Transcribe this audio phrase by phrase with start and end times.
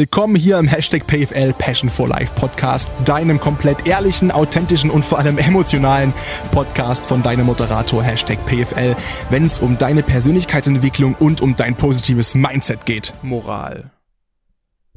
[0.00, 5.18] Willkommen hier im Hashtag PFL Passion for Life Podcast, deinem komplett ehrlichen, authentischen und vor
[5.18, 6.14] allem emotionalen
[6.52, 8.94] Podcast von deinem Moderator Hashtag PFL,
[9.30, 13.12] wenn es um deine Persönlichkeitsentwicklung und um dein positives Mindset geht.
[13.24, 13.90] Moral.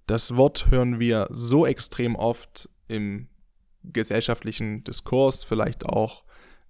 [0.05, 3.27] Das Wort hören wir so extrem oft im
[3.81, 6.23] gesellschaftlichen Diskurs, vielleicht auch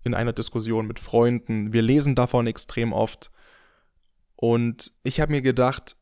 [0.05, 1.73] in einer Diskussion mit Freunden.
[1.73, 3.29] Wir lesen davon extrem oft.
[4.38, 5.98] Und ich habe mir gedacht,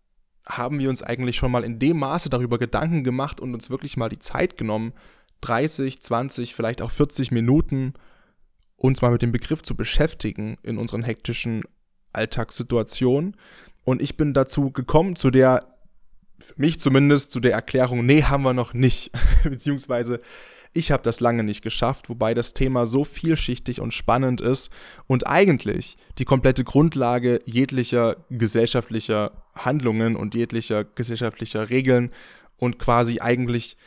[0.50, 3.98] haben wir uns eigentlich schon mal in dem Maße darüber Gedanken gemacht und uns wirklich
[3.98, 4.94] mal die Zeit genommen,
[5.42, 7.94] 30, 20, vielleicht auch 40 Minuten
[8.76, 11.64] uns mal mit dem Begriff zu beschäftigen in unseren hektischen
[12.14, 13.36] Alltagssituationen.
[13.84, 15.76] Und ich bin dazu gekommen, zu der,
[16.40, 19.12] für mich zumindest, zu der Erklärung, nee, haben wir noch nicht.
[19.44, 20.22] Beziehungsweise
[20.74, 24.70] ich habe das lange nicht geschafft, wobei das Thema so vielschichtig und spannend ist
[25.08, 32.12] und eigentlich die komplette Grundlage jeglicher gesellschaftlicher Handlungen und jeglicher gesellschaftlicher Regeln
[32.58, 33.78] und quasi eigentlich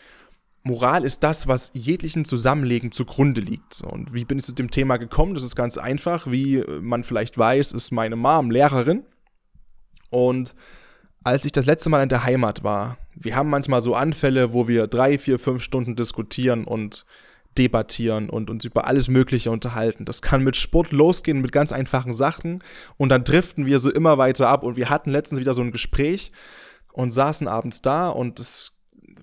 [0.65, 3.81] Moral ist das, was jeglichem Zusammenlegen zugrunde liegt.
[3.81, 5.35] Und wie bin ich zu dem Thema gekommen?
[5.35, 6.31] Das ist ganz einfach.
[6.31, 9.05] Wie man vielleicht weiß, ist meine Mom Lehrerin.
[10.11, 10.55] Und
[11.25, 14.69] als ich das letzte Mal in der Heimat war, wir haben manchmal so Anfälle, wo
[14.69, 17.05] wir drei, vier, fünf Stunden diskutieren und
[17.59, 20.05] debattieren und uns über alles Mögliche unterhalten.
[20.05, 22.63] Das kann mit Sport losgehen, mit ganz einfachen Sachen
[22.97, 25.73] und dann driften wir so immer weiter ab und wir hatten letztens wieder so ein
[25.73, 26.33] Gespräch
[26.93, 28.73] und saßen abends da und es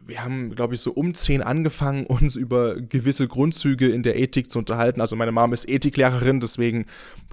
[0.09, 4.51] wir haben, glaube ich, so um zehn angefangen, uns über gewisse Grundzüge in der Ethik
[4.51, 5.01] zu unterhalten.
[5.01, 6.85] Also meine Mom ist Ethiklehrerin, deswegen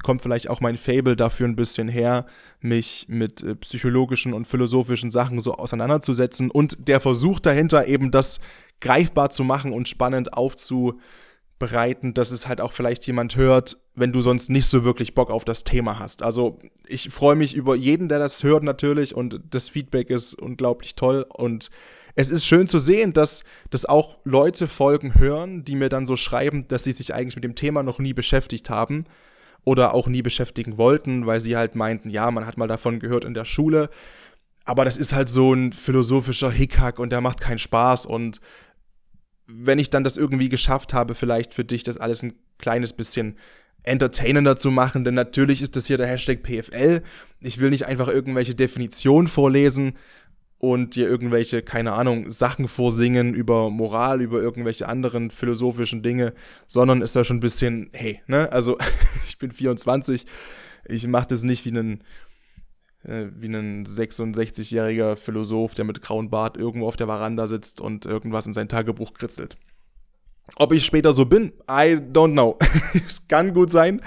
[0.03, 2.27] kommt vielleicht auch mein Fable dafür ein bisschen her,
[2.61, 8.41] mich mit äh, psychologischen und philosophischen Sachen so auseinanderzusetzen und der Versuch dahinter eben das
[8.81, 14.21] greifbar zu machen und spannend aufzubereiten, dass es halt auch vielleicht jemand hört, wenn du
[14.21, 16.23] sonst nicht so wirklich Bock auf das Thema hast.
[16.23, 20.95] Also ich freue mich über jeden, der das hört natürlich und das Feedback ist unglaublich
[20.95, 21.71] toll und
[22.17, 26.17] es ist schön zu sehen, dass, dass auch Leute Folgen hören, die mir dann so
[26.17, 29.05] schreiben, dass sie sich eigentlich mit dem Thema noch nie beschäftigt haben
[29.65, 33.27] oder auch nie beschäftigen wollten, weil sie halt meinten, ja, man hat mal davon gehört
[33.27, 33.91] in der Schule,
[34.65, 38.07] aber das ist halt so ein philosophischer Hickhack und der macht keinen Spaß.
[38.07, 38.41] Und
[39.47, 43.37] wenn ich dann das irgendwie geschafft habe, vielleicht für dich das alles ein kleines bisschen
[43.83, 47.03] entertainender zu machen, denn natürlich ist das hier der Hashtag PFL.
[47.41, 49.97] Ich will nicht einfach irgendwelche Definitionen vorlesen,
[50.59, 56.33] und dir irgendwelche, keine Ahnung, Sachen vorsingen über Moral, über irgendwelche anderen philosophischen Dinge,
[56.67, 58.79] sondern ist ja schon ein bisschen, hey, ne, also
[59.29, 60.27] ich bin 24,
[60.89, 62.01] ich mache das nicht wie ein
[63.05, 68.05] äh, wie ein 66-jähriger Philosoph, der mit grauen Bart irgendwo auf der Veranda sitzt und
[68.05, 69.57] irgendwas in sein Tagebuch kritzelt.
[70.57, 72.59] Ob ich später so bin, I don't know.
[73.07, 74.01] es kann gut sein.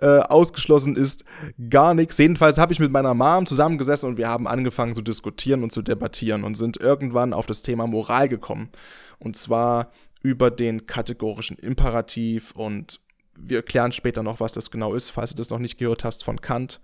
[0.00, 1.24] Äh, ausgeschlossen ist
[1.70, 2.18] gar nichts.
[2.18, 5.82] Jedenfalls habe ich mit meiner Mom zusammengesessen und wir haben angefangen zu diskutieren und zu
[5.82, 8.70] debattieren und sind irgendwann auf das Thema Moral gekommen.
[9.18, 9.90] Und zwar
[10.22, 13.00] über den kategorischen Imperativ und
[13.36, 16.22] wir erklären später noch, was das genau ist, falls du das noch nicht gehört hast
[16.22, 16.80] von Kant.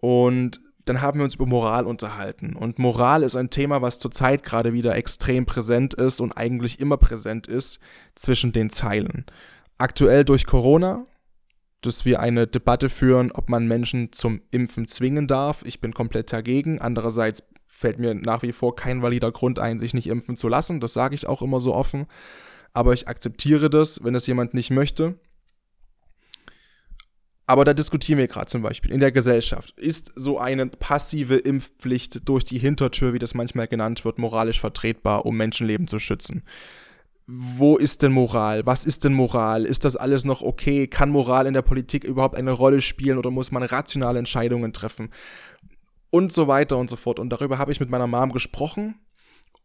[0.00, 2.54] Und dann haben wir uns über Moral unterhalten.
[2.54, 6.96] Und Moral ist ein Thema, was zurzeit gerade wieder extrem präsent ist und eigentlich immer
[6.96, 7.78] präsent ist
[8.14, 9.26] zwischen den Zeilen.
[9.78, 11.04] Aktuell durch Corona,
[11.80, 15.62] dass wir eine Debatte führen, ob man Menschen zum Impfen zwingen darf.
[15.64, 16.80] Ich bin komplett dagegen.
[16.80, 20.80] Andererseits fällt mir nach wie vor kein valider Grund ein, sich nicht impfen zu lassen.
[20.80, 22.06] Das sage ich auch immer so offen.
[22.72, 25.18] Aber ich akzeptiere das, wenn es jemand nicht möchte.
[27.46, 29.78] Aber da diskutieren wir gerade zum Beispiel in der Gesellschaft.
[29.78, 35.24] Ist so eine passive Impfpflicht durch die Hintertür, wie das manchmal genannt wird, moralisch vertretbar,
[35.24, 36.42] um Menschenleben zu schützen?
[37.30, 38.64] Wo ist denn Moral?
[38.64, 39.66] Was ist denn Moral?
[39.66, 40.86] Ist das alles noch okay?
[40.86, 45.10] Kann Moral in der Politik überhaupt eine Rolle spielen oder muss man rationale Entscheidungen treffen?
[46.08, 47.18] Und so weiter und so fort.
[47.18, 48.94] Und darüber habe ich mit meiner Mom gesprochen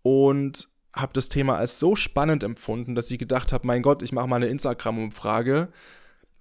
[0.02, 4.12] und habe das Thema als so spannend empfunden, dass ich gedacht habe, mein Gott, ich
[4.12, 5.70] mache mal eine Instagram-Umfrage,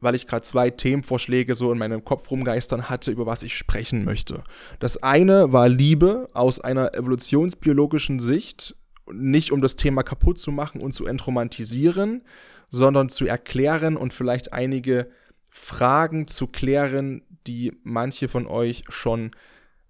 [0.00, 4.04] weil ich gerade zwei Themenvorschläge so in meinem Kopf rumgeistern hatte, über was ich sprechen
[4.04, 4.42] möchte.
[4.80, 8.74] Das eine war Liebe aus einer evolutionsbiologischen Sicht,
[9.10, 12.22] nicht um das Thema kaputt zu machen und zu entromantisieren,
[12.68, 15.10] sondern zu erklären und vielleicht einige
[15.50, 19.32] Fragen zu klären, die manche von euch schon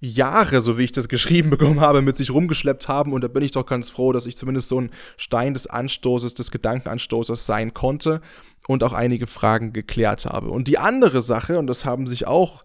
[0.00, 3.12] Jahre, so wie ich das geschrieben bekommen habe, mit sich rumgeschleppt haben.
[3.12, 6.34] Und da bin ich doch ganz froh, dass ich zumindest so ein Stein des Anstoßes,
[6.34, 8.20] des Gedankenanstoßes sein konnte
[8.66, 10.50] und auch einige Fragen geklärt habe.
[10.50, 12.64] Und die andere Sache, und das haben sich auch,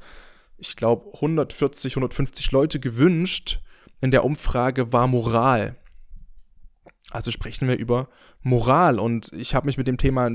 [0.57, 3.59] ich glaube, 140, 150 Leute gewünscht
[4.01, 5.75] in der Umfrage, war Moral.
[7.11, 8.09] Also sprechen wir über
[8.41, 10.29] Moral und ich habe mich mit dem Thema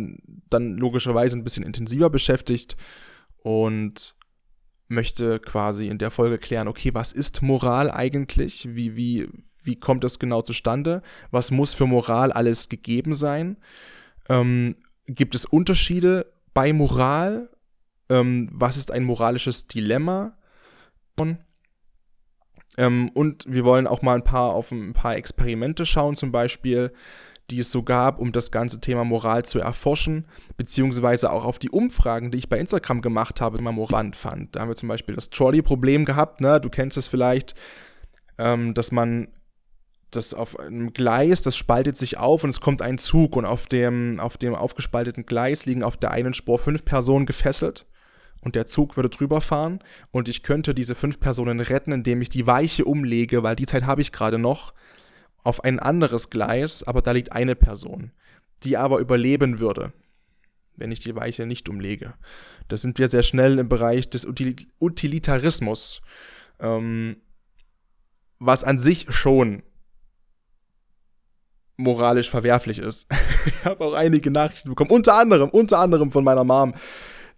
[0.48, 2.76] dann logischerweise ein bisschen intensiver beschäftigt
[3.42, 4.14] und
[4.88, 8.68] möchte quasi in der Folge klären, okay, was ist Moral eigentlich?
[8.74, 9.28] Wie, wie,
[9.62, 11.02] Wie kommt das genau zustande?
[11.30, 13.58] Was muss für Moral alles gegeben sein?
[14.28, 14.76] Ähm,
[15.06, 17.50] gibt es Unterschiede bei Moral?
[18.08, 20.36] Ähm, was ist ein moralisches Dilemma?
[22.78, 26.92] Ähm, und wir wollen auch mal ein paar auf ein paar Experimente schauen, zum Beispiel,
[27.50, 30.26] die es so gab, um das ganze Thema Moral zu erforschen,
[30.56, 34.56] beziehungsweise auch auf die Umfragen, die ich bei Instagram gemacht habe, immer morant fand.
[34.56, 36.60] Da haben wir zum Beispiel das Trolley-Problem gehabt, ne?
[36.60, 37.54] Du kennst es vielleicht,
[38.38, 39.28] ähm, dass man
[40.10, 43.66] das auf einem Gleis, das spaltet sich auf und es kommt ein Zug und auf
[43.66, 47.86] dem, auf dem aufgespalteten Gleis liegen auf der einen Spur fünf Personen gefesselt
[48.42, 49.80] und der Zug würde drüber fahren
[50.10, 53.84] und ich könnte diese fünf Personen retten, indem ich die Weiche umlege, weil die Zeit
[53.84, 54.74] habe ich gerade noch,
[55.44, 58.12] auf ein anderes Gleis, aber da liegt eine Person,
[58.62, 59.92] die aber überleben würde,
[60.76, 62.14] wenn ich die Weiche nicht umlege.
[62.68, 66.00] Da sind wir sehr schnell im Bereich des Utilitarismus,
[66.60, 67.16] ähm,
[68.38, 69.62] was an sich schon
[71.76, 73.08] moralisch verwerflich ist.
[73.46, 76.74] ich habe auch einige Nachrichten bekommen, unter anderem, unter anderem von meiner Mom,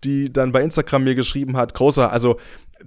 [0.04, 2.38] die dann bei Instagram mir geschrieben hat, großer, also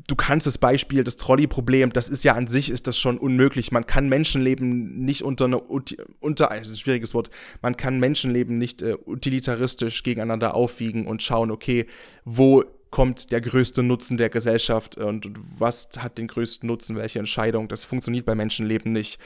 [0.08, 3.72] du kannst das Beispiel, das Trolley-Problem, das ist ja an sich, ist das schon unmöglich.
[3.72, 7.30] Man kann Menschenleben nicht unter eine, unter, das ist ein schwieriges Wort,
[7.62, 11.88] man kann Menschenleben nicht äh, utilitaristisch gegeneinander aufwiegen und schauen, okay,
[12.26, 17.68] wo kommt der größte Nutzen der Gesellschaft und was hat den größten Nutzen, welche Entscheidung,
[17.68, 19.20] das funktioniert bei Menschenleben nicht.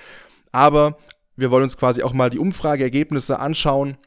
[0.51, 0.97] Aber
[1.35, 3.97] wir wollen uns quasi auch mal die Umfrageergebnisse anschauen.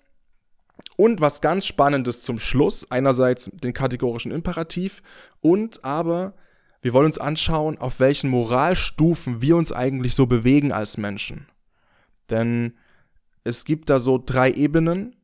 [0.96, 5.02] Und was ganz Spannendes zum Schluss, einerseits den kategorischen Imperativ
[5.40, 6.34] und aber
[6.82, 11.48] wir wollen uns anschauen, auf welchen Moralstufen wir uns eigentlich so bewegen als Menschen.
[12.28, 12.74] Denn
[13.42, 15.16] es gibt da so drei Ebenen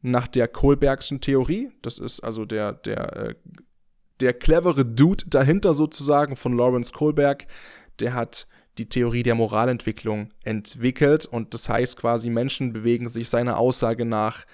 [0.00, 1.70] nach der Kohlbergschen Theorie.
[1.82, 3.34] Das ist also der, der, äh,
[4.20, 7.46] der clevere Dude dahinter sozusagen von Lawrence Kohlberg.
[7.98, 8.46] Der hat
[8.78, 14.44] die Theorie der Moralentwicklung entwickelt und das heißt quasi, Menschen bewegen sich seiner Aussage nach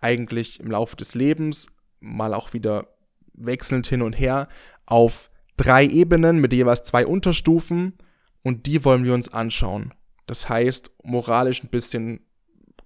[0.00, 1.68] eigentlich im Laufe des Lebens,
[2.00, 2.88] mal auch wieder
[3.34, 4.48] wechselnd hin und her,
[4.86, 7.94] auf drei Ebenen mit jeweils zwei Unterstufen
[8.42, 9.94] und die wollen wir uns anschauen.
[10.26, 12.20] Das heißt, moralisch ein bisschen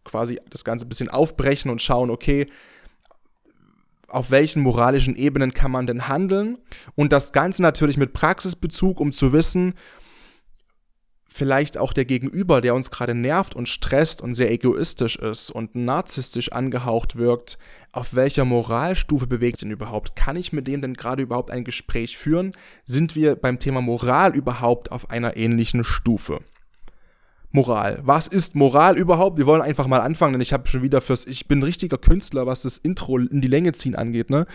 [0.04, 2.46] quasi das Ganze ein bisschen aufbrechen und schauen, okay,
[4.08, 6.58] auf welchen moralischen Ebenen kann man denn handeln
[6.94, 9.74] und das Ganze natürlich mit Praxisbezug, um zu wissen,
[11.32, 15.74] vielleicht auch der Gegenüber, der uns gerade nervt und stresst und sehr egoistisch ist und
[15.74, 17.58] narzisstisch angehaucht wirkt,
[17.92, 20.14] auf welcher Moralstufe bewegt denn überhaupt?
[20.14, 22.52] Kann ich mit dem denn gerade überhaupt ein Gespräch führen?
[22.84, 26.40] Sind wir beim Thema Moral überhaupt auf einer ähnlichen Stufe?
[27.50, 28.00] Moral.
[28.02, 29.36] Was ist Moral überhaupt?
[29.36, 32.46] Wir wollen einfach mal anfangen, denn ich habe schon wieder fürs, ich bin richtiger Künstler,
[32.46, 34.46] was das Intro in die Länge ziehen angeht, ne?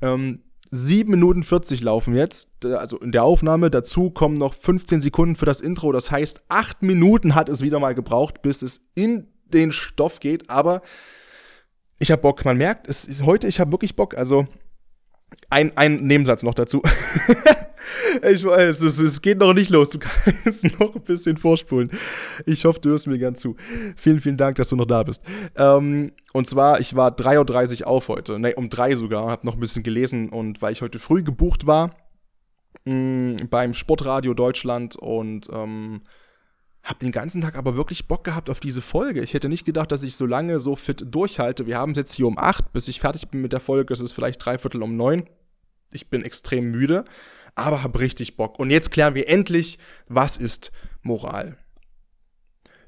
[0.00, 3.70] Ähm, 7 Minuten 40 laufen jetzt, also in der Aufnahme.
[3.70, 5.92] Dazu kommen noch 15 Sekunden für das Intro.
[5.92, 10.50] Das heißt, 8 Minuten hat es wieder mal gebraucht, bis es in den Stoff geht.
[10.50, 10.82] Aber
[11.98, 12.44] ich habe Bock.
[12.44, 14.16] Man merkt, es ist heute, ich habe wirklich Bock.
[14.16, 14.46] Also
[15.50, 16.82] ein, ein Nebensatz noch dazu.
[18.30, 19.90] ich weiß, es, es geht noch nicht los.
[19.90, 19.98] Du
[20.44, 21.90] kannst noch ein bisschen vorspulen.
[22.44, 23.56] Ich hoffe, du hörst mir gern zu.
[23.96, 25.22] Vielen, vielen Dank, dass du noch da bist.
[25.56, 28.38] Ähm, und zwar, ich war 3.30 Uhr auf heute.
[28.38, 29.28] Ne, um 3 sogar.
[29.28, 30.28] Hab noch ein bisschen gelesen.
[30.28, 31.96] Und weil ich heute früh gebucht war
[32.86, 36.02] mh, mm, beim Sportradio Deutschland und ähm,
[36.82, 39.20] hab den ganzen Tag aber wirklich Bock gehabt auf diese Folge.
[39.22, 41.66] Ich hätte nicht gedacht, dass ich so lange so fit durchhalte.
[41.66, 43.92] Wir haben es jetzt hier um 8, bis ich fertig bin mit der Folge.
[43.92, 45.24] Es ist vielleicht dreiviertel um 9.
[45.92, 47.04] Ich bin extrem müde
[47.56, 48.58] aber hab richtig Bock.
[48.60, 50.70] Und jetzt klären wir endlich, was ist
[51.02, 51.58] Moral?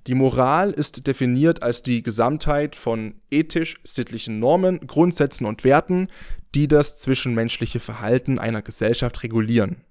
[0.07, 6.09] Die Moral ist definiert als die Gesamtheit von ethisch-sittlichen Normen, Grundsätzen und Werten,
[6.55, 9.85] die das zwischenmenschliche Verhalten einer Gesellschaft regulieren.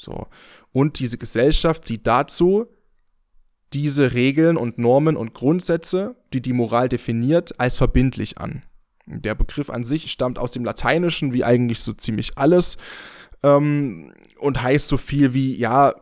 [0.00, 0.28] So.
[0.72, 2.66] Und diese Gesellschaft sieht dazu
[3.72, 8.62] diese Regeln und Normen und Grundsätze, die die Moral definiert, als verbindlich an.
[9.06, 12.76] Der Begriff an sich stammt aus dem Lateinischen, wie eigentlich so ziemlich alles
[13.42, 15.94] ähm, und heißt so viel wie, ja,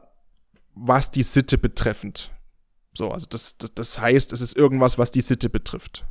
[0.74, 2.30] was die Sitte betreffend.
[2.92, 6.06] So, also das, das, das heißt, es ist irgendwas, was die Sitte betrifft.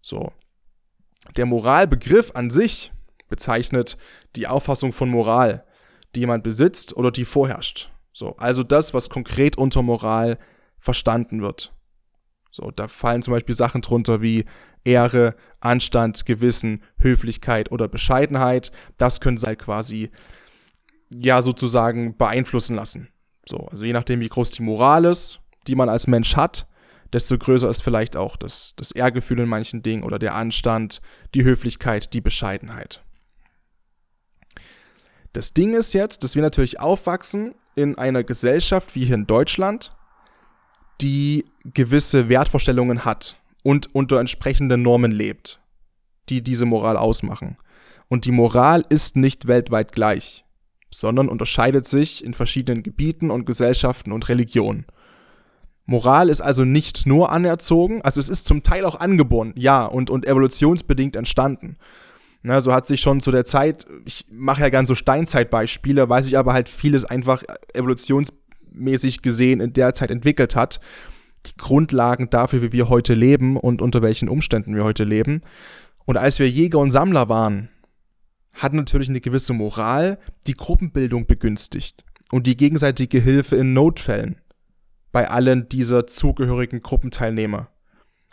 [0.00, 0.32] So.
[1.36, 2.92] Der Moralbegriff an sich
[3.28, 3.98] bezeichnet
[4.36, 5.64] die Auffassung von Moral,
[6.14, 7.90] die jemand besitzt oder die vorherrscht.
[8.12, 10.38] So, also das, was konkret unter Moral
[10.78, 11.74] verstanden wird.
[12.58, 14.44] So, da fallen zum Beispiel Sachen drunter wie
[14.82, 18.72] Ehre, Anstand, Gewissen, Höflichkeit oder Bescheidenheit.
[18.96, 20.10] Das können sie halt quasi,
[21.08, 23.10] ja, sozusagen beeinflussen lassen.
[23.46, 25.38] So, also je nachdem, wie groß die Moral ist,
[25.68, 26.66] die man als Mensch hat,
[27.12, 31.00] desto größer ist vielleicht auch das, das Ehrgefühl in manchen Dingen oder der Anstand,
[31.36, 33.04] die Höflichkeit, die Bescheidenheit.
[35.32, 39.92] Das Ding ist jetzt, dass wir natürlich aufwachsen in einer Gesellschaft wie hier in Deutschland,
[41.00, 45.60] die gewisse Wertvorstellungen hat und unter entsprechenden Normen lebt,
[46.28, 47.56] die diese Moral ausmachen.
[48.08, 50.44] Und die Moral ist nicht weltweit gleich,
[50.90, 54.86] sondern unterscheidet sich in verschiedenen Gebieten und Gesellschaften und Religionen.
[55.84, 60.10] Moral ist also nicht nur anerzogen, also es ist zum Teil auch angeboren, ja, und,
[60.10, 61.78] und evolutionsbedingt entstanden.
[62.42, 66.26] Na, so hat sich schon zu der Zeit, ich mache ja gern so Steinzeitbeispiele, weiß
[66.26, 67.42] ich aber halt vieles einfach
[68.68, 70.80] evolutionsmäßig gesehen in der Zeit entwickelt hat.
[71.46, 75.42] Die Grundlagen dafür, wie wir heute leben und unter welchen Umständen wir heute leben.
[76.04, 77.68] Und als wir Jäger und Sammler waren,
[78.52, 84.40] hat natürlich eine gewisse Moral die Gruppenbildung begünstigt und die gegenseitige Hilfe in Notfällen
[85.12, 87.68] bei allen dieser zugehörigen Gruppenteilnehmer.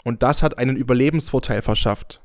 [0.04, 2.22] Und das hat einen Überlebensvorteil verschafft.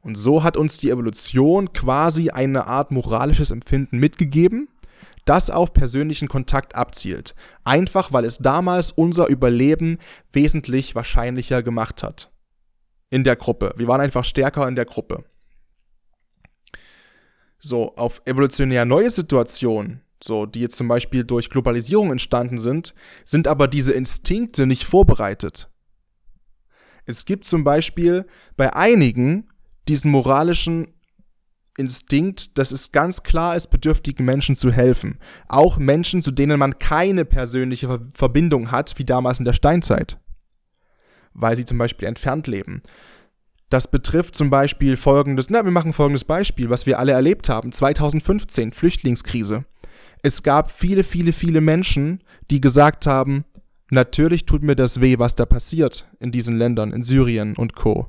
[0.00, 4.68] Und so hat uns die Evolution quasi eine Art moralisches Empfinden mitgegeben,
[5.24, 7.34] das auf persönlichen Kontakt abzielt.
[7.64, 9.98] Einfach weil es damals unser Überleben
[10.32, 12.30] wesentlich wahrscheinlicher gemacht hat.
[13.10, 13.74] In der Gruppe.
[13.76, 15.24] Wir waren einfach stärker in der Gruppe.
[17.58, 22.94] So, auf evolutionär neue Situationen, so, die jetzt zum Beispiel durch Globalisierung entstanden sind,
[23.24, 25.70] sind aber diese Instinkte nicht vorbereitet.
[27.06, 29.48] Es gibt zum Beispiel bei einigen
[29.88, 30.88] diesen moralischen
[31.78, 35.18] Instinkt, dass es ganz klar ist, bedürftigen Menschen zu helfen.
[35.48, 40.18] Auch Menschen, zu denen man keine persönliche Verbindung hat, wie damals in der Steinzeit.
[41.34, 42.82] Weil sie zum Beispiel entfernt leben.
[43.70, 47.70] Das betrifft zum Beispiel folgendes, na, wir machen folgendes Beispiel, was wir alle erlebt haben.
[47.70, 49.64] 2015, Flüchtlingskrise.
[50.22, 53.44] Es gab viele, viele, viele Menschen, die gesagt haben,
[53.90, 58.08] natürlich tut mir das weh, was da passiert in diesen Ländern, in Syrien und Co.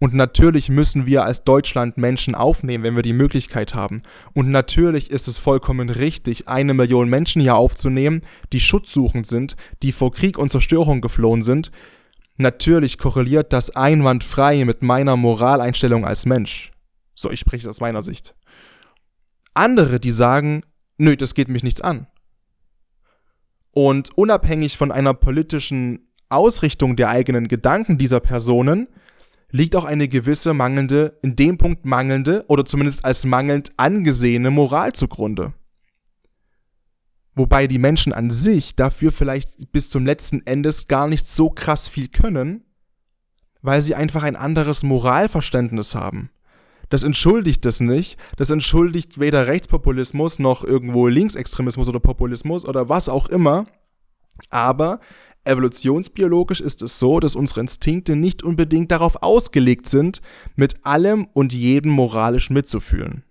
[0.00, 4.02] Und natürlich müssen wir als Deutschland Menschen aufnehmen, wenn wir die Möglichkeit haben.
[4.32, 9.92] Und natürlich ist es vollkommen richtig, eine Million Menschen hier aufzunehmen, die schutzsuchend sind, die
[9.92, 11.70] vor Krieg und Zerstörung geflohen sind,
[12.40, 16.70] Natürlich korreliert das einwandfrei mit meiner Moraleinstellung als Mensch.
[17.14, 18.34] So, ich spreche aus meiner Sicht.
[19.52, 20.62] Andere, die sagen,
[20.96, 22.06] nö, das geht mich nichts an.
[23.72, 28.88] Und unabhängig von einer politischen Ausrichtung der eigenen Gedanken dieser Personen
[29.50, 34.92] liegt auch eine gewisse mangelnde, in dem Punkt mangelnde oder zumindest als mangelnd angesehene Moral
[34.92, 35.52] zugrunde.
[37.34, 41.88] Wobei die Menschen an sich dafür vielleicht bis zum letzten Endes gar nicht so krass
[41.88, 42.64] viel können,
[43.62, 46.30] weil sie einfach ein anderes Moralverständnis haben.
[46.88, 48.18] Das entschuldigt das nicht.
[48.36, 53.66] Das entschuldigt weder Rechtspopulismus noch irgendwo Linksextremismus oder Populismus oder was auch immer.
[54.50, 55.00] Aber
[55.50, 60.22] evolutionsbiologisch ist es so, dass unsere Instinkte nicht unbedingt darauf ausgelegt sind,
[60.56, 63.24] mit allem und jedem moralisch mitzufühlen.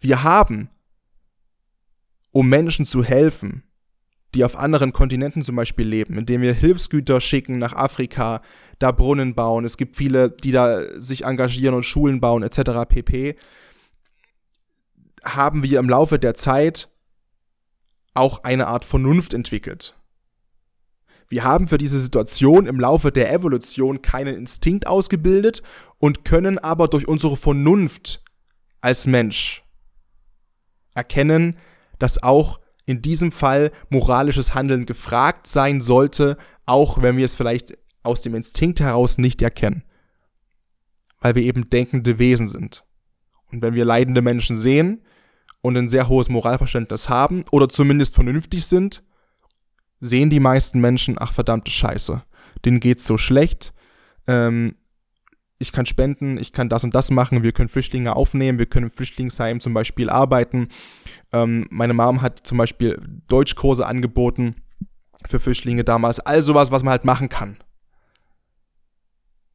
[0.00, 0.70] Wir haben
[2.32, 3.62] um Menschen zu helfen,
[4.34, 8.40] die auf anderen Kontinenten zum Beispiel leben, indem wir Hilfsgüter schicken nach Afrika,
[8.78, 9.64] da Brunnen bauen.
[9.64, 12.88] Es gibt viele, die da sich engagieren und Schulen bauen etc.
[12.88, 13.36] pp.
[15.22, 16.90] Haben wir im Laufe der Zeit
[18.14, 19.94] auch eine Art Vernunft entwickelt.
[21.32, 25.62] Wir haben für diese Situation im Laufe der Evolution keinen Instinkt ausgebildet
[25.98, 28.22] und können aber durch unsere Vernunft
[28.82, 29.64] als Mensch
[30.94, 31.56] erkennen,
[31.98, 36.36] dass auch in diesem Fall moralisches Handeln gefragt sein sollte,
[36.66, 39.84] auch wenn wir es vielleicht aus dem Instinkt heraus nicht erkennen.
[41.18, 42.84] Weil wir eben denkende Wesen sind.
[43.50, 45.00] Und wenn wir leidende Menschen sehen
[45.62, 49.02] und ein sehr hohes Moralverständnis haben oder zumindest vernünftig sind,
[50.02, 52.22] sehen die meisten Menschen, ach verdammte Scheiße,
[52.64, 53.72] denen geht's so schlecht,
[54.26, 54.74] ähm,
[55.58, 58.86] ich kann spenden, ich kann das und das machen, wir können Flüchtlinge aufnehmen, wir können
[58.86, 60.68] im Flüchtlingsheim zum Beispiel arbeiten.
[61.32, 64.56] Ähm, meine Mom hat zum Beispiel Deutschkurse angeboten
[65.28, 67.58] für Flüchtlinge damals, all sowas, was man halt machen kann.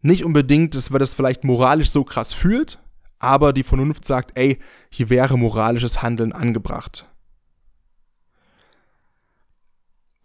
[0.02, 2.80] Nicht unbedingt, dass man das vielleicht moralisch so krass fühlt,
[3.20, 7.06] aber die Vernunft sagt, ey, hier wäre moralisches Handeln angebracht.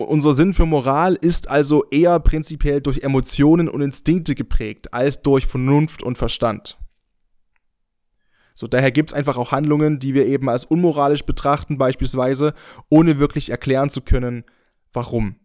[0.09, 5.47] Unser Sinn für Moral ist also eher prinzipiell durch Emotionen und Instinkte geprägt, als durch
[5.47, 6.78] Vernunft und Verstand.
[8.54, 12.54] So, daher gibt es einfach auch Handlungen, die wir eben als unmoralisch betrachten, beispielsweise,
[12.90, 14.44] ohne wirklich erklären zu können,
[14.92, 15.37] warum.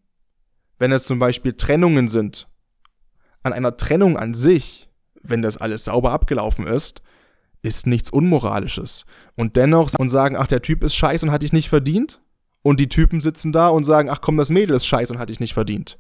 [0.78, 2.48] Wenn es zum Beispiel Trennungen sind,
[3.44, 4.90] an einer Trennung an sich,
[5.24, 7.02] wenn das alles sauber abgelaufen ist,
[7.62, 9.06] ist nichts Unmoralisches.
[9.36, 12.22] Und dennoch und sagen, ach, der Typ ist scheiße und hat dich nicht verdient,
[12.68, 15.30] und die Typen sitzen da und sagen, ach komm, das Mädel ist scheiße und hat
[15.30, 15.98] dich nicht verdient.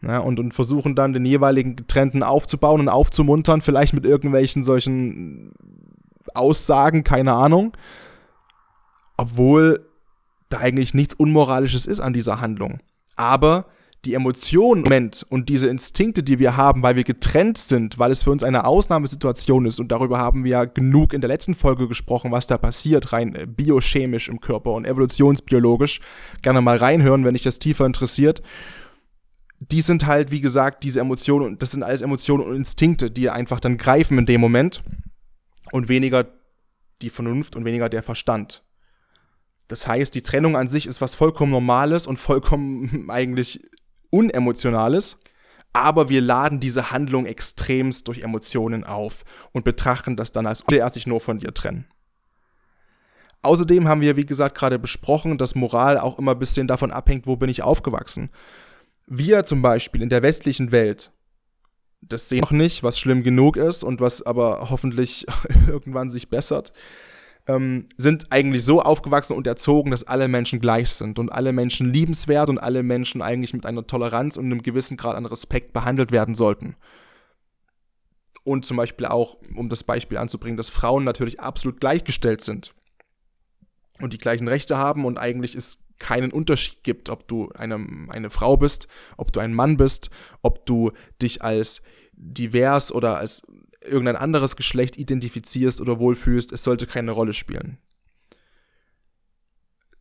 [0.00, 5.52] Ja, und, und versuchen dann den jeweiligen Getrennten aufzubauen und aufzumuntern, vielleicht mit irgendwelchen solchen
[6.34, 7.76] Aussagen, keine Ahnung.
[9.16, 9.88] Obwohl
[10.50, 12.78] da eigentlich nichts Unmoralisches ist an dieser Handlung.
[13.16, 13.66] Aber
[14.04, 18.30] die Emotionen und diese Instinkte, die wir haben, weil wir getrennt sind, weil es für
[18.30, 22.30] uns eine Ausnahmesituation ist und darüber haben wir ja genug in der letzten Folge gesprochen,
[22.30, 26.00] was da passiert, rein äh, biochemisch im Körper und evolutionsbiologisch.
[26.42, 28.40] Gerne mal reinhören, wenn dich das tiefer interessiert.
[29.58, 33.28] Die sind halt, wie gesagt, diese Emotionen und das sind alles Emotionen und Instinkte, die
[33.28, 34.80] einfach dann greifen in dem Moment
[35.72, 36.26] und weniger
[37.02, 38.62] die Vernunft und weniger der Verstand.
[39.66, 43.60] Das heißt, die Trennung an sich ist was vollkommen Normales und vollkommen eigentlich
[44.10, 45.18] Unemotionales,
[45.72, 50.90] aber wir laden diese Handlung extremst durch Emotionen auf und betrachten das dann als er
[50.90, 51.86] sich nur von dir trennen.
[53.42, 57.26] Außerdem haben wir, wie gesagt, gerade besprochen, dass Moral auch immer ein bisschen davon abhängt,
[57.26, 58.30] wo bin ich aufgewachsen.
[59.06, 61.12] Wir zum Beispiel in der westlichen Welt,
[62.00, 65.26] das sehen wir noch nicht, was schlimm genug ist und was aber hoffentlich
[65.68, 66.72] irgendwann sich bessert,
[67.48, 71.92] ähm, sind eigentlich so aufgewachsen und erzogen, dass alle Menschen gleich sind und alle Menschen
[71.92, 76.12] liebenswert und alle Menschen eigentlich mit einer Toleranz und einem gewissen Grad an Respekt behandelt
[76.12, 76.76] werden sollten.
[78.44, 82.74] Und zum Beispiel auch, um das Beispiel anzubringen, dass Frauen natürlich absolut gleichgestellt sind
[84.00, 88.30] und die gleichen Rechte haben und eigentlich es keinen Unterschied gibt, ob du eine, eine
[88.30, 90.10] Frau bist, ob du ein Mann bist,
[90.42, 93.42] ob du dich als divers oder als
[93.84, 97.78] irgendein anderes Geschlecht identifizierst oder wohlfühlst, es sollte keine Rolle spielen.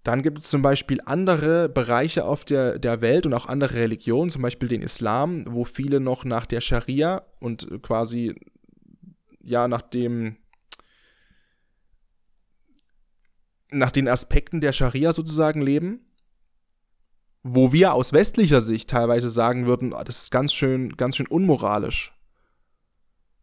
[0.04, 4.30] Dann gibt es zum Beispiel andere Bereiche auf der, der Welt und auch andere Religionen,
[4.30, 8.34] zum Beispiel den Islam, wo viele noch nach der Scharia und quasi
[9.42, 10.38] ja nach dem
[13.70, 16.00] nach den Aspekten der Scharia sozusagen leben,
[17.44, 21.28] wo wir aus westlicher Sicht teilweise sagen würden, oh, das ist ganz schön, ganz schön
[21.28, 22.17] unmoralisch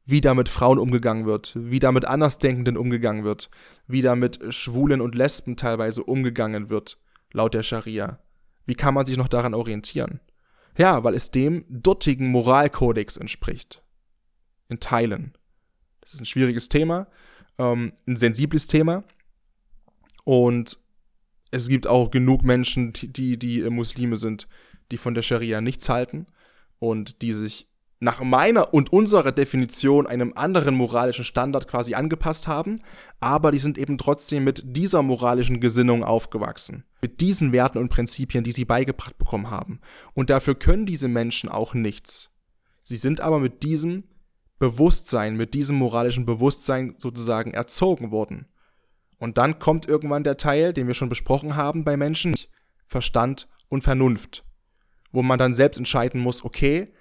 [0.07, 3.51] wie da mit Frauen umgegangen wird, wie da mit Andersdenkenden umgegangen wird,
[3.87, 6.99] wie da mit Schwulen und Lesben teilweise umgegangen wird,
[7.33, 8.19] laut der Scharia.
[8.67, 10.21] Wie kann man sich noch daran orientieren?
[10.77, 13.83] Ja, weil es dem dortigen Moralkodex entspricht.
[14.69, 15.37] In Teilen.
[16.01, 17.07] Das ist ein schwieriges Thema,
[17.59, 19.05] ähm, ein sensibles Thema.
[20.25, 20.79] Und
[21.51, 24.49] es gibt auch genug Menschen, die, die, die Muslime sind,
[24.90, 26.27] die von der Scharia nichts halten
[26.79, 27.69] und die sich
[28.00, 32.80] nach meiner und unserer Definition einem anderen moralischen Standard quasi angepasst haben,
[33.20, 38.44] aber die sind eben trotzdem mit dieser moralischen Gesinnung aufgewachsen, mit diesen Werten und Prinzipien,
[38.44, 39.80] die sie beigebracht bekommen haben.
[40.12, 42.30] Und dafür können diese Menschen auch nichts.
[42.83, 44.04] Sie sind aber mit diesem
[44.59, 48.46] Bewusstsein, mit diesem moralischen Bewusstsein sozusagen erzogen worden.
[49.18, 52.35] Und dann kommt irgendwann der Teil, den wir schon besprochen haben bei Menschen,
[52.87, 54.44] Verstand und Vernunft,
[55.12, 56.92] wo man dann selbst entscheiden muss, okay,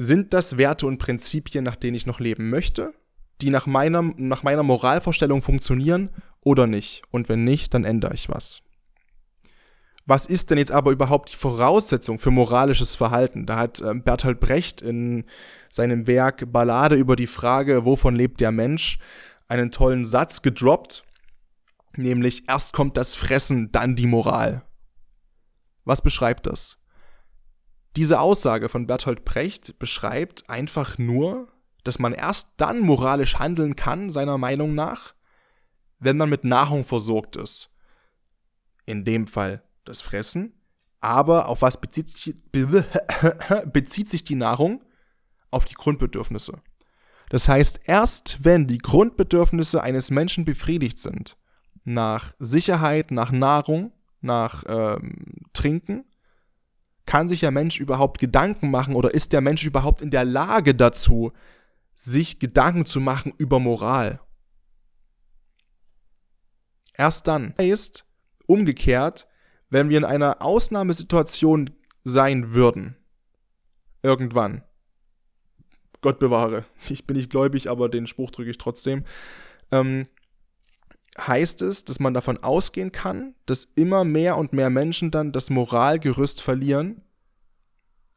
[0.00, 2.94] sind das Werte und Prinzipien, nach denen ich noch leben möchte,
[3.40, 6.10] die nach meiner, nach meiner Moralvorstellung funktionieren
[6.44, 7.02] oder nicht?
[7.10, 8.62] Und wenn nicht, dann ändere ich was.
[10.06, 13.44] Was ist denn jetzt aber überhaupt die Voraussetzung für moralisches Verhalten?
[13.44, 15.24] Da hat äh, Bertolt Brecht in
[15.68, 19.00] seinem Werk Ballade über die Frage, wovon lebt der Mensch,
[19.48, 21.04] einen tollen Satz gedroppt,
[21.96, 24.62] nämlich erst kommt das Fressen, dann die Moral.
[25.84, 26.78] Was beschreibt das?
[27.98, 31.48] Diese Aussage von Bertolt Brecht beschreibt einfach nur,
[31.82, 35.14] dass man erst dann moralisch handeln kann, seiner Meinung nach,
[35.98, 37.72] wenn man mit Nahrung versorgt ist.
[38.86, 40.54] In dem Fall das Fressen.
[41.00, 42.36] Aber auf was bezieht sich,
[43.72, 44.84] bezieht sich die Nahrung?
[45.50, 46.52] Auf die Grundbedürfnisse.
[47.30, 51.36] Das heißt, erst wenn die Grundbedürfnisse eines Menschen befriedigt sind,
[51.82, 56.04] nach Sicherheit, nach Nahrung, nach ähm, Trinken,
[57.08, 60.74] kann sich der Mensch überhaupt Gedanken machen oder ist der Mensch überhaupt in der Lage
[60.74, 61.32] dazu,
[61.94, 64.20] sich Gedanken zu machen über Moral?
[66.92, 67.54] Erst dann.
[67.56, 68.04] Ist
[68.46, 69.26] umgekehrt,
[69.70, 71.70] wenn wir in einer Ausnahmesituation
[72.04, 72.94] sein würden,
[74.02, 74.62] irgendwann,
[76.02, 79.06] Gott bewahre, ich bin nicht gläubig, aber den Spruch drücke ich trotzdem,
[79.72, 80.08] ähm,
[81.18, 85.50] heißt es, dass man davon ausgehen kann, dass immer mehr und mehr Menschen dann das
[85.50, 87.02] Moralgerüst verlieren,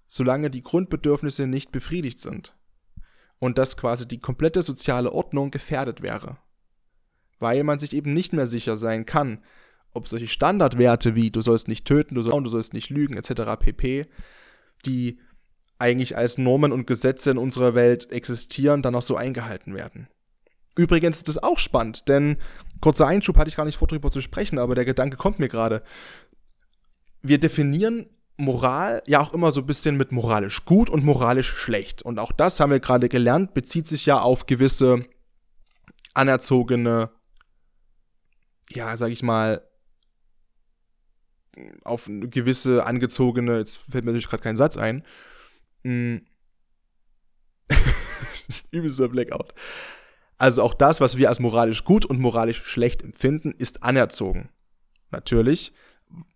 [0.08, 2.56] solange die Grundbedürfnisse nicht befriedigt sind.
[3.40, 6.38] Und dass quasi die komplette soziale Ordnung gefährdet wäre.
[7.40, 9.40] Weil man sich eben nicht mehr sicher sein kann,
[9.94, 13.60] ob solche Standardwerte wie du sollst nicht töten, du sollst, du sollst nicht lügen etc.
[13.60, 14.06] pp,
[14.86, 15.20] die
[15.80, 20.08] eigentlich als Normen und Gesetze in unserer Welt existieren, dann auch so eingehalten werden.
[20.78, 22.38] Übrigens ist das auch spannend, denn
[22.80, 25.50] kurzer Einschub hatte ich gar nicht vor, darüber zu sprechen, aber der Gedanke kommt mir
[25.50, 25.84] gerade.
[27.22, 32.02] Wir definieren Moral ja auch immer so ein bisschen mit moralisch gut und moralisch schlecht.
[32.02, 35.04] Und auch das haben wir gerade gelernt, bezieht sich ja auf gewisse
[36.14, 37.12] anerzogene,
[38.70, 39.62] ja, sag ich mal,
[41.84, 45.04] auf gewisse angezogene, jetzt fällt mir natürlich gerade kein Satz ein,
[45.84, 46.18] mm.
[48.72, 49.54] übelster Blackout.
[50.42, 54.50] Also auch das, was wir als moralisch gut und moralisch schlecht empfinden, ist anerzogen.
[55.12, 55.72] Natürlich.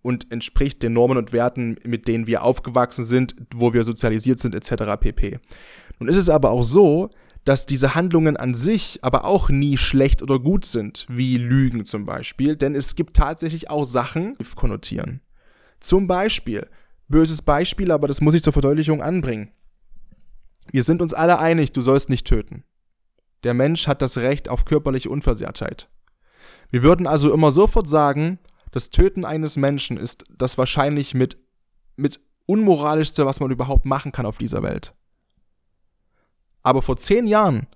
[0.04, 4.54] Und entspricht den Normen und Werten, mit denen wir aufgewachsen sind, wo wir sozialisiert sind,
[4.54, 5.00] etc.
[5.00, 5.40] pp.
[5.98, 7.10] Nun ist es aber auch so,
[7.46, 12.06] dass diese Handlungen an sich aber auch nie schlecht oder gut sind, wie Lügen zum
[12.06, 15.22] Beispiel, denn es gibt tatsächlich auch Sachen, die konnotieren.
[15.80, 16.68] Zum Beispiel,
[17.08, 19.50] böses Beispiel, aber das muss ich zur Verdeutlichung anbringen.
[20.72, 22.66] Wir sind uns alle einig, du sollst nicht töten.
[23.46, 25.88] Der Mensch hat das Recht auf körperliche Unversehrtheit.
[26.72, 28.40] Wir würden also immer sofort sagen,
[28.72, 31.38] das Töten eines Menschen ist das wahrscheinlich mit,
[31.96, 34.96] mit unmoralischste, was man überhaupt machen kann auf dieser Welt.
[36.64, 37.68] Aber vor zehn Jahren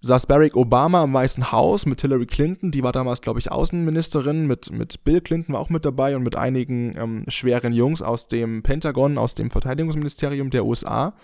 [0.00, 4.46] saß Barack Obama im Weißen Haus mit Hillary Clinton, die war damals, glaube ich, Außenministerin,
[4.46, 8.28] mit, mit Bill Clinton war auch mit dabei und mit einigen ähm, schweren Jungs aus
[8.28, 11.14] dem Pentagon, aus dem Verteidigungsministerium der USA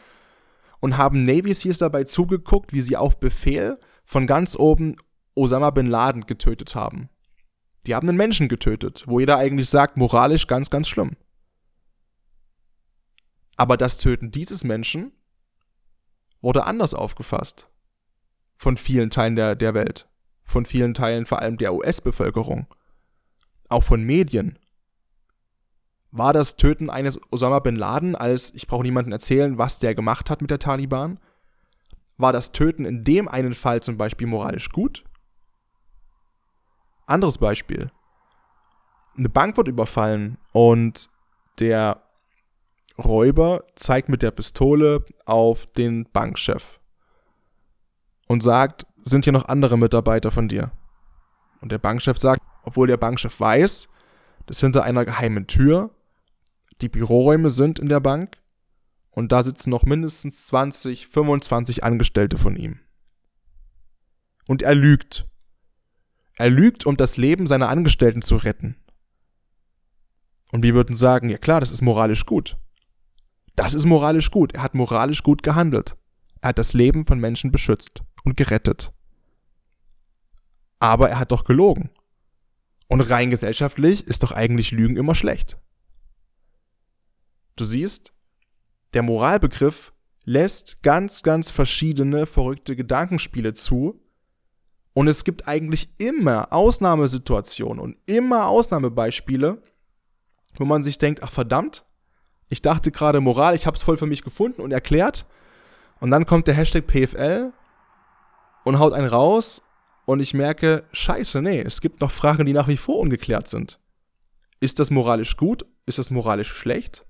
[0.80, 4.96] und haben Navy Seals dabei zugeguckt, wie sie auf Befehl von ganz oben
[5.34, 7.08] Osama bin Laden getötet haben.
[7.86, 11.16] Die haben einen Menschen getötet, wo jeder eigentlich sagt, moralisch ganz, ganz schlimm.
[13.56, 15.12] Aber das Töten dieses Menschen
[16.40, 17.68] wurde anders aufgefasst.
[18.56, 20.08] Von vielen Teilen der, der Welt.
[20.44, 22.66] Von vielen Teilen vor allem der US-Bevölkerung.
[23.68, 24.58] Auch von Medien.
[26.12, 30.28] War das Töten eines Osama bin Laden als, ich brauche niemanden erzählen, was der gemacht
[30.28, 31.20] hat mit der Taliban?
[32.16, 35.04] War das Töten in dem einen Fall zum Beispiel moralisch gut?
[37.06, 37.90] Anderes Beispiel.
[39.16, 41.10] Eine Bank wird überfallen und
[41.58, 42.02] der
[42.98, 46.80] Räuber zeigt mit der Pistole auf den Bankchef
[48.26, 50.72] und sagt, sind hier noch andere Mitarbeiter von dir?
[51.60, 53.88] Und der Bankchef sagt, obwohl der Bankchef weiß,
[54.46, 55.90] dass hinter einer geheimen Tür
[56.82, 58.38] die Büroräume sind in der Bank
[59.10, 62.80] und da sitzen noch mindestens 20, 25 Angestellte von ihm.
[64.46, 65.26] Und er lügt.
[66.38, 68.76] Er lügt, um das Leben seiner Angestellten zu retten.
[70.52, 72.56] Und wir würden sagen, ja klar, das ist moralisch gut.
[73.56, 74.54] Das ist moralisch gut.
[74.54, 75.96] Er hat moralisch gut gehandelt.
[76.40, 78.92] Er hat das Leben von Menschen beschützt und gerettet.
[80.78, 81.90] Aber er hat doch gelogen.
[82.88, 85.58] Und rein gesellschaftlich ist doch eigentlich Lügen immer schlecht.
[87.60, 88.14] Du siehst,
[88.94, 89.92] der Moralbegriff
[90.24, 94.00] lässt ganz, ganz verschiedene verrückte Gedankenspiele zu.
[94.94, 99.62] Und es gibt eigentlich immer Ausnahmesituationen und immer Ausnahmebeispiele,
[100.56, 101.84] wo man sich denkt, ach verdammt,
[102.48, 105.26] ich dachte gerade Moral, ich habe es voll für mich gefunden und erklärt.
[106.00, 107.52] Und dann kommt der Hashtag PFL
[108.64, 109.62] und haut einen raus
[110.06, 113.78] und ich merke, scheiße, nee, es gibt noch Fragen, die nach wie vor ungeklärt sind.
[114.60, 115.66] Ist das moralisch gut?
[115.84, 117.04] Ist das moralisch schlecht?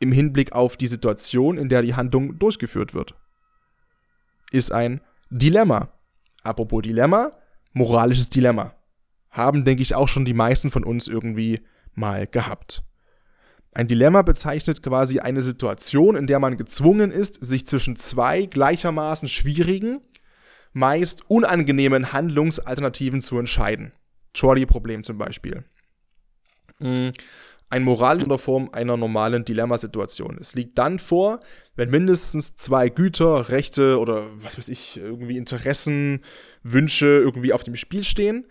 [0.00, 3.14] Im Hinblick auf die Situation, in der die Handlung durchgeführt wird.
[4.50, 5.92] Ist ein Dilemma.
[6.42, 7.30] Apropos Dilemma,
[7.72, 8.74] moralisches Dilemma.
[9.30, 11.60] Haben, denke ich, auch schon die meisten von uns irgendwie
[11.94, 12.82] mal gehabt.
[13.72, 19.28] Ein Dilemma bezeichnet quasi eine Situation, in der man gezwungen ist, sich zwischen zwei gleichermaßen
[19.28, 20.00] schwierigen,
[20.72, 23.92] meist unangenehmen Handlungsalternativen zu entscheiden.
[24.32, 25.64] Trolley-Problem zum Beispiel.
[27.70, 30.38] Ein moralisch in der Form einer normalen Dilemmasituation.
[30.40, 31.40] Es liegt dann vor,
[31.76, 36.24] wenn mindestens zwei Güter, Rechte oder was weiß ich, irgendwie Interessen,
[36.62, 38.46] Wünsche irgendwie auf dem Spiel stehen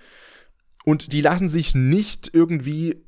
[0.85, 3.05] und die lassen sich nicht irgendwie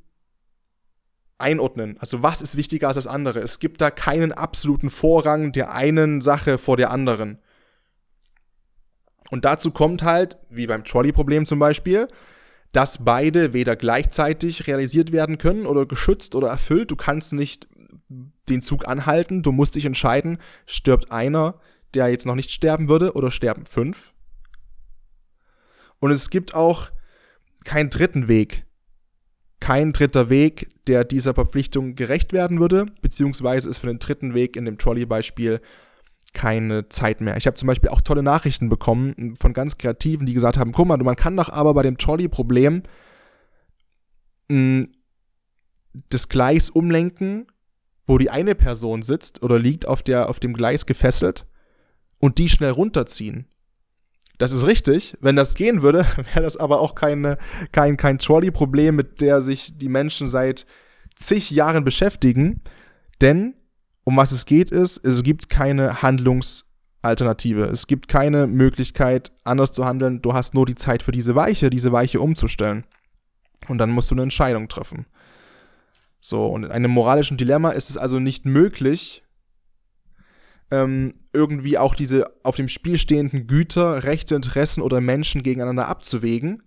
[1.38, 1.98] einordnen.
[2.00, 3.40] Also was ist wichtiger als das andere?
[3.40, 7.40] Es gibt da keinen absoluten Vorrang der einen Sache vor der anderen.
[9.32, 12.08] Und dazu kommt halt, wie beim Trolley-Problem zum Beispiel,
[12.72, 16.92] dass beide weder gleichzeitig realisiert werden können oder geschützt oder erfüllt.
[16.92, 17.68] Du kannst nicht
[18.50, 21.60] den Zug anhalten, du musst dich entscheiden, stirbt einer,
[21.94, 24.14] der jetzt noch nicht sterben würde, oder sterben fünf.
[26.00, 26.92] Und es gibt auch
[27.64, 28.66] keinen dritten Weg
[29.62, 34.58] kein dritter Weg, der dieser Verpflichtung gerecht werden würde, beziehungsweise ist für den dritten Weg
[34.58, 35.62] in dem Trolley-Beispiel
[36.34, 37.38] keine Zeit mehr.
[37.38, 40.88] Ich habe zum Beispiel auch tolle Nachrichten bekommen von ganz Kreativen, die gesagt haben, guck
[40.88, 42.84] mal, man kann doch aber bei dem Trolley-Problem
[44.50, 44.92] hm,
[46.10, 47.48] das Gleis umlenken,
[48.08, 51.46] wo die eine Person sitzt oder liegt auf, der, auf dem Gleis gefesselt
[52.18, 53.48] und die schnell runterziehen.
[54.38, 55.18] Das ist richtig.
[55.22, 56.00] Wenn das gehen würde,
[56.34, 57.38] wäre das aber auch keine,
[57.72, 60.66] kein, kein Trolley-Problem, mit der sich die Menschen seit
[61.16, 62.62] zig Jahren beschäftigen.
[63.22, 63.54] Denn
[64.04, 67.66] um was es geht, ist, es gibt keine Handlungsalternative.
[67.66, 70.22] Es gibt keine Möglichkeit, anders zu handeln.
[70.22, 72.86] Du hast nur die Zeit für diese Weiche, diese Weiche umzustellen.
[73.68, 75.06] Und dann musst du eine Entscheidung treffen.
[76.20, 79.24] So, und in einem moralischen Dilemma ist es also nicht möglich,
[80.70, 86.64] ähm, irgendwie auch diese auf dem Spiel stehenden Güter, Rechte, Interessen oder Menschen gegeneinander abzuwägen.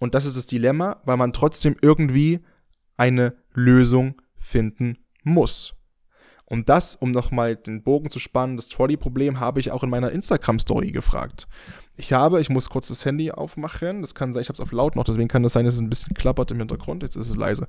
[0.00, 2.40] Und das ist das Dilemma, weil man trotzdem irgendwie
[2.96, 5.74] eine Lösung finden muss.
[6.50, 10.10] Und das, um nochmal den Bogen zu spannen, das Trolley-Problem habe ich auch in meiner
[10.12, 11.46] Instagram-Story gefragt.
[11.94, 14.72] Ich habe, ich muss kurz das Handy aufmachen, das kann sein, ich habe es auf
[14.72, 17.28] laut noch, deswegen kann das sein, dass es ein bisschen klappert im Hintergrund, jetzt ist
[17.28, 17.68] es leise.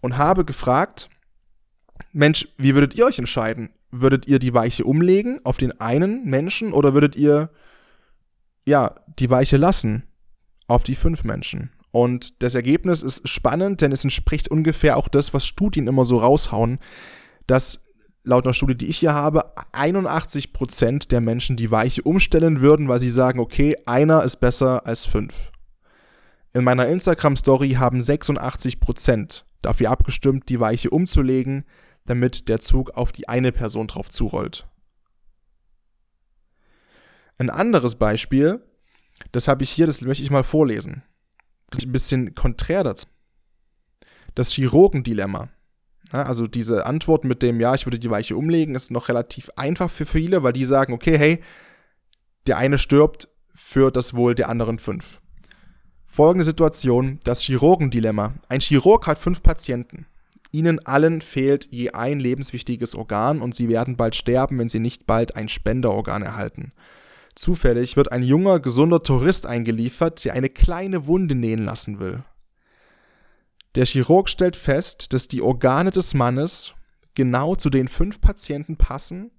[0.00, 1.10] Und habe gefragt,
[2.12, 3.68] Mensch, wie würdet ihr euch entscheiden?
[3.90, 7.50] Würdet ihr die Weiche umlegen auf den einen Menschen oder würdet ihr,
[8.64, 10.04] ja, die Weiche lassen
[10.68, 11.70] auf die fünf Menschen?
[11.90, 16.16] Und das Ergebnis ist spannend, denn es entspricht ungefähr auch das, was Studien immer so
[16.16, 16.78] raushauen
[17.46, 17.84] dass
[18.24, 23.00] laut einer Studie, die ich hier habe, 81% der Menschen die Weiche umstellen würden, weil
[23.00, 25.50] sie sagen, okay, einer ist besser als fünf.
[26.54, 31.64] In meiner Instagram-Story haben 86% dafür abgestimmt, die Weiche umzulegen,
[32.06, 34.66] damit der Zug auf die eine Person drauf zurollt.
[37.38, 38.62] Ein anderes Beispiel,
[39.32, 41.02] das habe ich hier, das möchte ich mal vorlesen.
[41.70, 43.06] Das ist ein bisschen konträr dazu.
[44.34, 45.48] Das Chirurgendilemma.
[46.12, 49.50] Ja, also diese Antwort mit dem, ja, ich würde die Weiche umlegen, ist noch relativ
[49.56, 51.42] einfach für viele, weil die sagen, okay, hey,
[52.46, 55.20] der eine stirbt für das Wohl der anderen fünf.
[56.04, 58.34] Folgende Situation, das Chirurgendilemma.
[58.48, 60.06] Ein Chirurg hat fünf Patienten.
[60.52, 65.06] Ihnen allen fehlt je ein lebenswichtiges Organ und sie werden bald sterben, wenn sie nicht
[65.06, 66.72] bald ein Spenderorgan erhalten.
[67.34, 72.22] Zufällig wird ein junger, gesunder Tourist eingeliefert, der eine kleine Wunde nähen lassen will.
[73.74, 76.74] Der Chirurg stellt fest, dass die Organe des Mannes
[77.14, 79.32] genau zu den fünf Patienten passen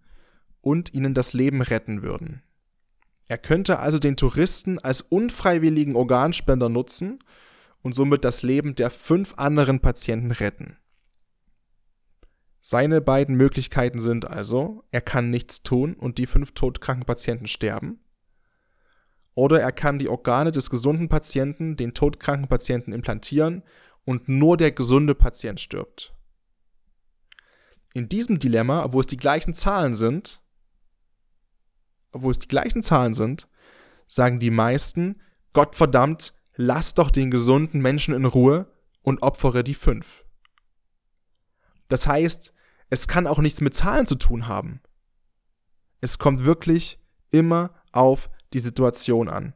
[0.62, 2.43] und ihnen das Leben retten würden.
[3.28, 7.24] Er könnte also den Touristen als unfreiwilligen Organspender nutzen
[7.82, 10.78] und somit das Leben der fünf anderen Patienten retten.
[12.62, 18.00] Seine beiden Möglichkeiten sind also, er kann nichts tun und die fünf todkranken Patienten sterben.
[19.36, 23.63] Oder er kann die Organe des gesunden Patienten den todkranken Patienten implantieren
[24.06, 26.13] und nur der gesunde Patient stirbt.
[27.94, 30.41] In diesem Dilemma, wo es die gleichen Zahlen sind,
[32.12, 33.48] obwohl es die gleichen Zahlen sind,
[34.08, 35.22] sagen die meisten,
[35.54, 40.26] Gott verdammt, lass doch den gesunden Menschen in Ruhe und opfere die fünf.
[41.88, 42.54] Das heißt,
[42.89, 44.82] es kann auch nichts mit Zahlen zu tun haben.
[46.02, 47.00] Es kommt wirklich
[47.32, 49.54] immer auf die Situation an.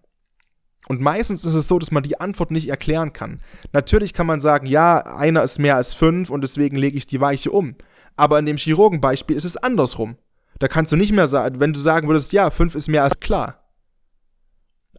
[0.87, 3.41] Und meistens ist es so, dass man die Antwort nicht erklären kann.
[3.73, 7.21] Natürlich kann man sagen, ja, einer ist mehr als fünf und deswegen lege ich die
[7.21, 7.75] Weiche um.
[8.15, 10.17] Aber in dem Chirurgenbeispiel ist es andersrum.
[10.57, 13.19] Da kannst du nicht mehr sagen, wenn du sagen würdest, ja, fünf ist mehr als
[13.19, 13.59] klar.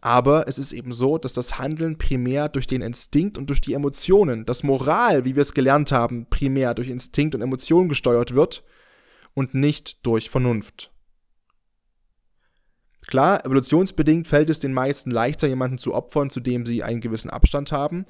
[0.01, 3.73] Aber es ist eben so, dass das Handeln primär durch den Instinkt und durch die
[3.73, 8.63] Emotionen, das Moral, wie wir es gelernt haben, primär durch Instinkt und Emotionen gesteuert wird
[9.35, 10.90] und nicht durch Vernunft.
[13.07, 17.29] Klar, evolutionsbedingt fällt es den meisten leichter, jemanden zu opfern, zu dem sie einen gewissen
[17.29, 18.05] Abstand haben,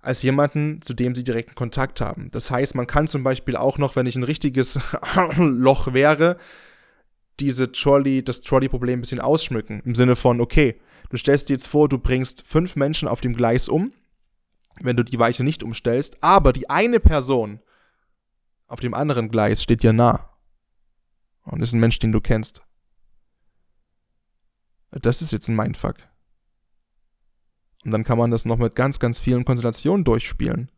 [0.00, 2.30] als jemanden, zu dem sie direkten Kontakt haben.
[2.30, 4.78] Das heißt, man kann zum Beispiel auch noch, wenn ich ein richtiges
[5.36, 6.36] Loch wäre,
[7.40, 9.80] diese Trolley, das Trolley-Problem ein bisschen ausschmücken.
[9.84, 10.78] Im Sinne von, okay,
[11.08, 13.92] du stellst dir jetzt vor, du bringst fünf Menschen auf dem Gleis um,
[14.80, 17.60] wenn du die Weiche nicht umstellst, aber die eine Person
[18.66, 20.30] auf dem anderen Gleis steht dir nah.
[21.42, 22.62] Und ist ein Mensch, den du kennst.
[24.90, 25.96] Das ist jetzt ein Mindfuck.
[27.84, 30.70] Und dann kann man das noch mit ganz, ganz vielen Konstellationen durchspielen.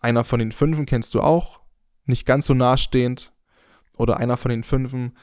[0.00, 1.60] Einer von den Fünfen kennst du auch,
[2.06, 3.32] nicht ganz so nahestehend.
[3.96, 5.16] Oder einer von den Fünfen.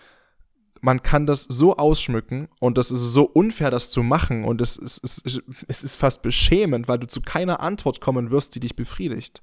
[0.82, 4.44] Man kann das so ausschmücken und das ist so unfair, das zu machen.
[4.44, 8.30] Und es ist, es, ist, es ist fast beschämend, weil du zu keiner Antwort kommen
[8.30, 9.42] wirst, die dich befriedigt.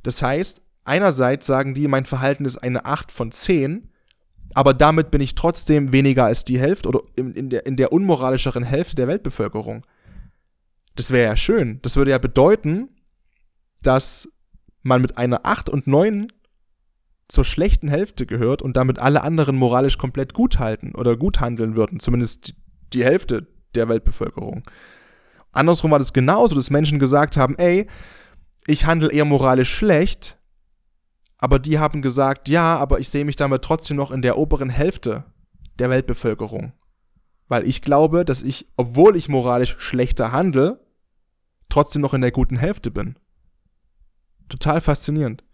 [0.04, 3.88] Das heißt, einerseits sagen die, mein Verhalten ist eine 8 von 10,
[4.54, 7.92] aber damit bin ich trotzdem weniger als die Hälfte oder in, in, der, in der
[7.92, 9.86] unmoralischeren Hälfte der Weltbevölkerung.
[10.94, 11.80] Das wäre ja schön.
[11.82, 12.90] Das würde ja bedeuten,
[13.80, 14.28] dass
[14.82, 16.28] man mit einer 8 und 9
[17.28, 21.76] zur schlechten Hälfte gehört und damit alle anderen moralisch komplett gut halten oder gut handeln
[21.76, 22.54] würden, zumindest
[22.92, 24.64] die Hälfte der Weltbevölkerung.
[25.52, 27.86] Andersrum war das genauso, dass Menschen gesagt haben, ey,
[28.66, 30.38] ich handle eher moralisch schlecht,
[31.42, 34.70] aber die haben gesagt, ja, aber ich sehe mich damit trotzdem noch in der oberen
[34.70, 35.24] Hälfte
[35.78, 36.72] der Weltbevölkerung.
[37.48, 40.81] Weil ich glaube, dass ich, obwohl ich moralisch schlechter handle,
[41.68, 43.16] trotzdem noch in der guten Hälfte bin.
[44.48, 45.44] Total faszinierend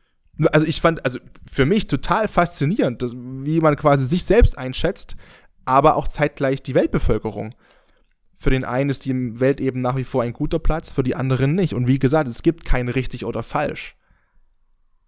[0.46, 1.18] also ich fand, also
[1.50, 5.16] für mich total faszinierend, dass, wie man quasi sich selbst einschätzt,
[5.64, 7.54] aber auch zeitgleich die Weltbevölkerung.
[8.38, 11.16] Für den einen ist die Welt eben nach wie vor ein guter Platz, für die
[11.16, 11.74] anderen nicht.
[11.74, 13.96] Und wie gesagt, es gibt kein richtig oder falsch.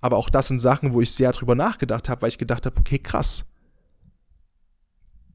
[0.00, 2.78] Aber auch das sind Sachen, wo ich sehr drüber nachgedacht habe, weil ich gedacht habe,
[2.78, 3.44] okay, krass.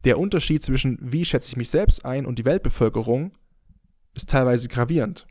[0.03, 3.31] Der Unterschied zwischen wie schätze ich mich selbst ein und die Weltbevölkerung
[4.13, 5.27] ist teilweise gravierend.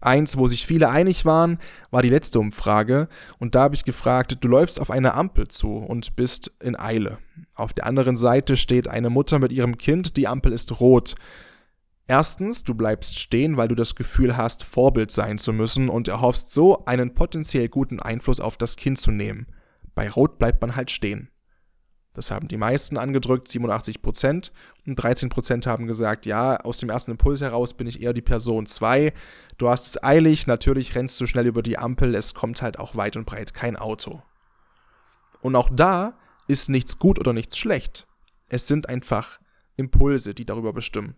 [0.00, 1.58] Eins, wo sich viele einig waren,
[1.90, 3.08] war die letzte Umfrage.
[3.38, 7.18] Und da habe ich gefragt, du läufst auf eine Ampel zu und bist in Eile.
[7.54, 11.14] Auf der anderen Seite steht eine Mutter mit ihrem Kind, die Ampel ist rot.
[12.08, 16.52] Erstens, du bleibst stehen, weil du das Gefühl hast, Vorbild sein zu müssen und erhoffst
[16.52, 19.46] so, einen potenziell guten Einfluss auf das Kind zu nehmen.
[19.94, 21.30] Bei Rot bleibt man halt stehen.
[22.16, 24.52] Das haben die meisten angedrückt, 87 Prozent.
[24.86, 28.22] Und 13 Prozent haben gesagt, ja, aus dem ersten Impuls heraus bin ich eher die
[28.22, 29.12] Person 2.
[29.58, 32.96] Du hast es eilig, natürlich rennst du schnell über die Ampel, es kommt halt auch
[32.96, 34.22] weit und breit kein Auto.
[35.42, 36.16] Und auch da
[36.48, 38.06] ist nichts gut oder nichts schlecht.
[38.48, 39.38] Es sind einfach
[39.76, 41.16] Impulse, die darüber bestimmen.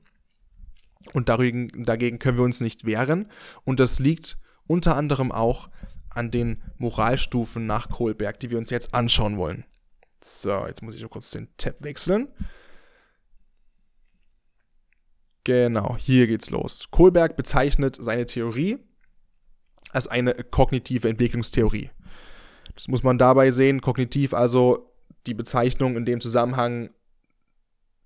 [1.13, 3.31] Und dagegen, dagegen können wir uns nicht wehren.
[3.65, 5.71] Und das liegt unter anderem auch
[6.11, 9.65] an den Moralstufen nach Kohlberg, die wir uns jetzt anschauen wollen.
[10.23, 12.29] So, jetzt muss ich noch kurz den Tab wechseln.
[15.45, 16.89] Genau, hier geht's los.
[16.91, 18.79] Kohlberg bezeichnet seine Theorie
[19.91, 21.91] als eine kognitive Entwicklungstheorie.
[22.75, 23.81] Das muss man dabei sehen.
[23.81, 24.93] Kognitiv also
[25.27, 26.91] die Bezeichnung in dem Zusammenhang,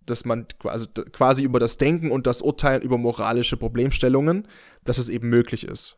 [0.07, 4.49] dass man also quasi über das Denken und das Urteilen über moralische Problemstellungen,
[4.85, 5.97] dass es eben möglich ist.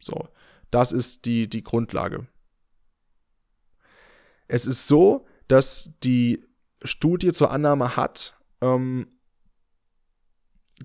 [0.00, 0.28] So,
[0.70, 2.26] das ist die, die Grundlage.
[4.48, 6.44] Es ist so, dass die
[6.82, 9.08] Studie zur Annahme hat, ähm,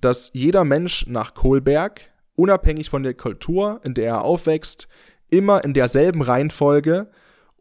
[0.01, 2.01] dass jeder Mensch nach Kohlberg,
[2.35, 4.87] unabhängig von der Kultur, in der er aufwächst,
[5.31, 7.09] immer in derselben Reihenfolge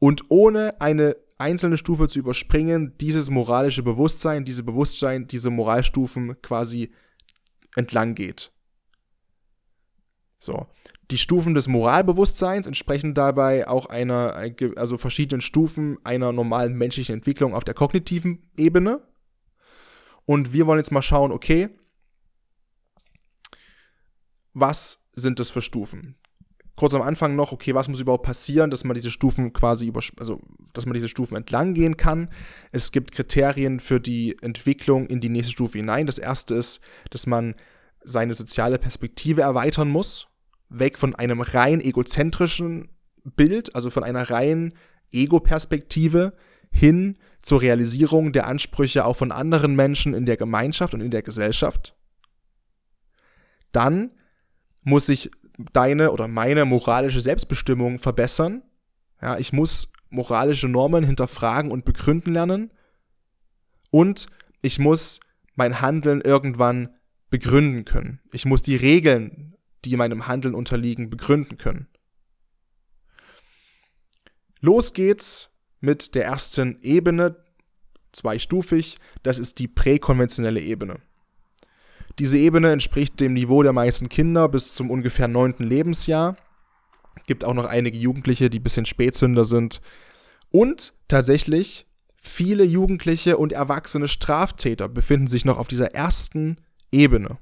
[0.01, 6.93] und ohne eine einzelne Stufe zu überspringen, dieses moralische Bewusstsein, diese Bewusstsein, diese Moralstufen quasi
[7.75, 8.53] entlang geht.
[10.39, 10.67] So
[11.11, 14.35] die Stufen des Moralbewusstseins entsprechen dabei auch einer,
[14.77, 19.03] also verschiedenen Stufen einer normalen menschlichen Entwicklung auf der kognitiven Ebene.
[20.25, 21.69] Und wir wollen jetzt mal schauen, okay,
[24.55, 26.17] was sind das für Stufen?
[26.77, 30.01] Kurz am Anfang noch, okay, was muss überhaupt passieren, dass man diese Stufen quasi über,
[30.19, 30.41] also,
[30.73, 32.29] dass man diese Stufen entlang gehen kann.
[32.73, 36.07] Es gibt Kriterien für die Entwicklung in die nächste Stufe hinein.
[36.07, 37.55] Das erste ist, dass man
[38.03, 40.27] seine soziale Perspektive erweitern muss
[40.69, 42.89] weg von einem rein egozentrischen
[43.25, 44.75] Bild, also von einer rein
[45.13, 46.35] Ego-Perspektive
[46.71, 51.23] hin zur Realisierung der Ansprüche auch von anderen Menschen in der Gemeinschaft und in der
[51.23, 51.95] Gesellschaft.
[53.71, 54.11] Dann
[54.83, 58.63] muss sich deine oder meine moralische Selbstbestimmung verbessern.
[59.21, 62.73] Ja, ich muss moralische Normen hinterfragen und begründen lernen.
[63.91, 64.27] Und
[64.63, 65.21] ich muss
[65.55, 66.97] mein Handeln irgendwann
[67.31, 68.21] begründen können.
[68.33, 71.89] Ich muss die Regeln die meinem Handeln unterliegen, begründen können.
[74.61, 75.51] Los geht's
[75.81, 77.37] mit der ersten Ebene,
[78.13, 81.01] zweistufig, das ist die präkonventionelle Ebene.
[82.19, 86.37] Diese Ebene entspricht dem Niveau der meisten Kinder bis zum ungefähr neunten Lebensjahr.
[87.27, 89.81] Gibt auch noch einige Jugendliche, die ein bisschen Spätzünder sind.
[90.51, 91.87] Und tatsächlich,
[92.17, 96.59] viele Jugendliche und erwachsene Straftäter befinden sich noch auf dieser ersten
[96.93, 97.39] Ebene.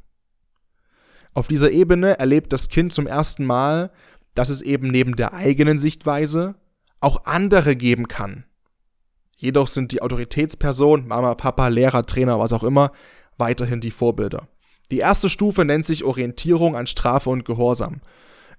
[1.34, 3.90] Auf dieser Ebene erlebt das Kind zum ersten Mal,
[4.34, 6.54] dass es eben neben der eigenen Sichtweise
[7.00, 8.44] auch andere geben kann.
[9.36, 12.92] Jedoch sind die Autoritätspersonen, Mama, Papa, Lehrer, Trainer, was auch immer,
[13.36, 14.48] weiterhin die Vorbilder.
[14.92, 18.02] Die erste Stufe nennt sich Orientierung an Strafe und Gehorsam.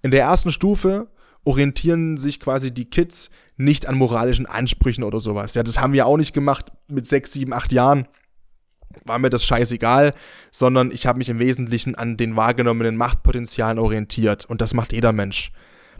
[0.01, 1.07] In der ersten Stufe
[1.45, 5.53] orientieren sich quasi die Kids nicht an moralischen Ansprüchen oder sowas.
[5.53, 8.07] Ja, das haben wir auch nicht gemacht mit sechs, sieben, acht Jahren
[9.05, 10.13] war mir das scheißegal,
[10.51, 15.13] sondern ich habe mich im Wesentlichen an den wahrgenommenen Machtpotenzialen orientiert und das macht jeder
[15.13, 15.51] Mensch.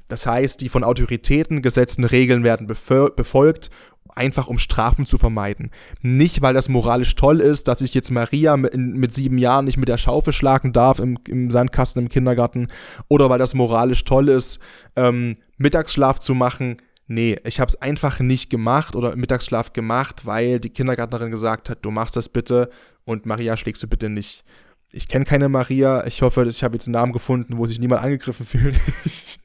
[0.07, 3.69] Das heißt, die von Autoritäten gesetzten Regeln werden befolgt,
[4.16, 5.72] einfach um Strafen zu vermeiden.
[6.01, 9.78] Nicht, weil das moralisch toll ist, dass ich jetzt Maria mit, mit sieben Jahren nicht
[9.78, 12.68] mit der Schaufel schlagen darf im, im Sandkasten im Kindergarten
[13.07, 14.59] oder weil das moralisch toll ist,
[14.95, 20.59] ähm, Mittagsschlaf zu machen Nee, ich habe es einfach nicht gemacht oder Mittagsschlaf gemacht, weil
[20.59, 22.70] die Kindergärtnerin gesagt hat, du machst das bitte
[23.03, 24.45] und Maria schlägst du bitte nicht.
[24.91, 26.05] Ich kenne keine Maria.
[26.05, 28.76] Ich hoffe, ich habe jetzt einen Namen gefunden, wo sich niemand angegriffen fühlt.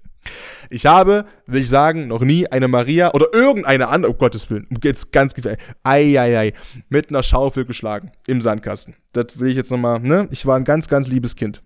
[0.70, 4.66] ich habe, will ich sagen, noch nie eine Maria oder irgendeine andere, um Gottes Willen,
[4.82, 6.52] jetzt ganz gefährlich, ei,
[6.88, 8.94] mit einer Schaufel geschlagen im Sandkasten.
[9.12, 10.28] Das will ich jetzt nochmal, ne?
[10.30, 11.62] Ich war ein ganz, ganz liebes Kind.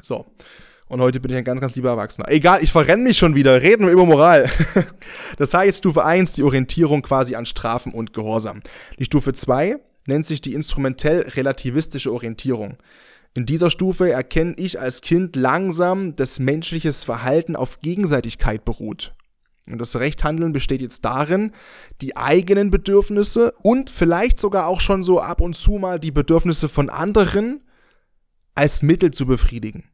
[0.00, 0.26] So.
[0.88, 2.28] Und heute bin ich ein ganz, ganz lieber Erwachsener.
[2.30, 3.62] Egal, ich verrenne mich schon wieder.
[3.62, 4.50] Reden wir über Moral.
[5.36, 8.60] das heißt, Stufe 1, die Orientierung quasi an Strafen und Gehorsam.
[8.98, 12.76] Die Stufe 2 nennt sich die instrumentell-relativistische Orientierung.
[13.34, 19.14] In dieser Stufe erkenne ich als Kind langsam, dass menschliches Verhalten auf Gegenseitigkeit beruht.
[19.68, 21.52] Und das Rechthandeln besteht jetzt darin,
[22.00, 26.68] die eigenen Bedürfnisse und vielleicht sogar auch schon so ab und zu mal die Bedürfnisse
[26.68, 27.62] von anderen
[28.54, 29.84] als Mittel zu befriedigen.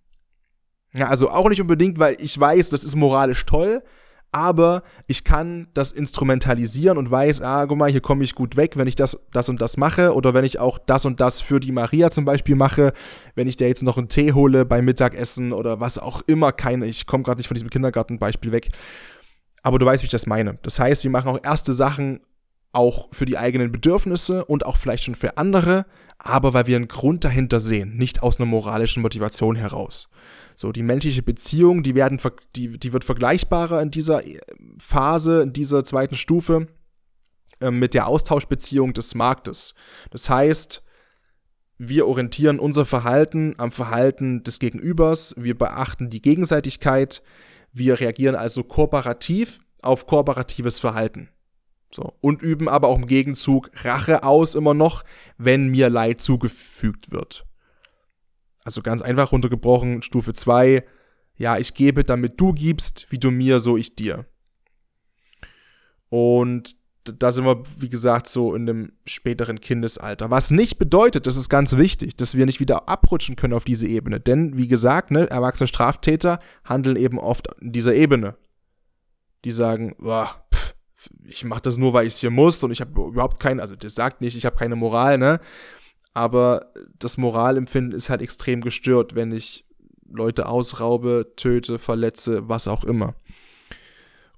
[0.94, 3.82] Ja, also auch nicht unbedingt, weil ich weiß, das ist moralisch toll,
[4.32, 8.76] aber ich kann das instrumentalisieren und weiß, ah, guck mal, hier komme ich gut weg,
[8.76, 11.60] wenn ich das, das und das mache oder wenn ich auch das und das für
[11.60, 12.92] die Maria zum Beispiel mache,
[13.34, 16.86] wenn ich dir jetzt noch einen Tee hole beim Mittagessen oder was auch immer, keine,
[16.86, 18.68] ich komme gerade nicht von diesem Kindergartenbeispiel weg.
[19.62, 20.58] Aber du weißt, wie ich das meine.
[20.62, 22.20] Das heißt, wir machen auch erste Sachen
[22.72, 25.86] auch für die eigenen Bedürfnisse und auch vielleicht schon für andere,
[26.18, 30.08] aber weil wir einen Grund dahinter sehen, nicht aus einer moralischen Motivation heraus.
[30.56, 32.18] So, die menschliche Beziehung, die werden,
[32.56, 34.38] die, die wird vergleichbarer in dieser äh,
[34.78, 36.66] Phase, in dieser zweiten Stufe
[37.60, 39.74] äh, mit der Austauschbeziehung des Marktes.
[40.10, 40.82] Das heißt,
[41.78, 47.22] wir orientieren unser Verhalten am Verhalten des Gegenübers, wir beachten die Gegenseitigkeit,
[47.72, 51.28] wir reagieren also kooperativ auf kooperatives Verhalten.
[51.92, 55.04] So, und üben aber auch im Gegenzug Rache aus immer noch,
[55.36, 57.46] wenn mir Leid zugefügt wird.
[58.66, 60.84] Also ganz einfach runtergebrochen, Stufe 2,
[61.36, 64.26] ja, ich gebe, damit du gibst, wie du mir, so ich dir.
[66.08, 70.32] Und da sind wir, wie gesagt, so in dem späteren Kindesalter.
[70.32, 73.86] Was nicht bedeutet, das ist ganz wichtig, dass wir nicht wieder abrutschen können auf diese
[73.86, 74.18] Ebene.
[74.18, 78.36] Denn, wie gesagt, ne, erwachsene Straftäter handeln eben oft in dieser Ebene.
[79.44, 80.74] Die sagen, boah, pff,
[81.24, 83.76] ich mache das nur, weil ich es hier muss und ich habe überhaupt keinen, also
[83.76, 85.38] das sagt nicht, ich habe keine Moral, ne?
[86.16, 89.66] Aber das Moralempfinden ist halt extrem gestört, wenn ich
[90.10, 93.14] Leute ausraube, töte, verletze, was auch immer.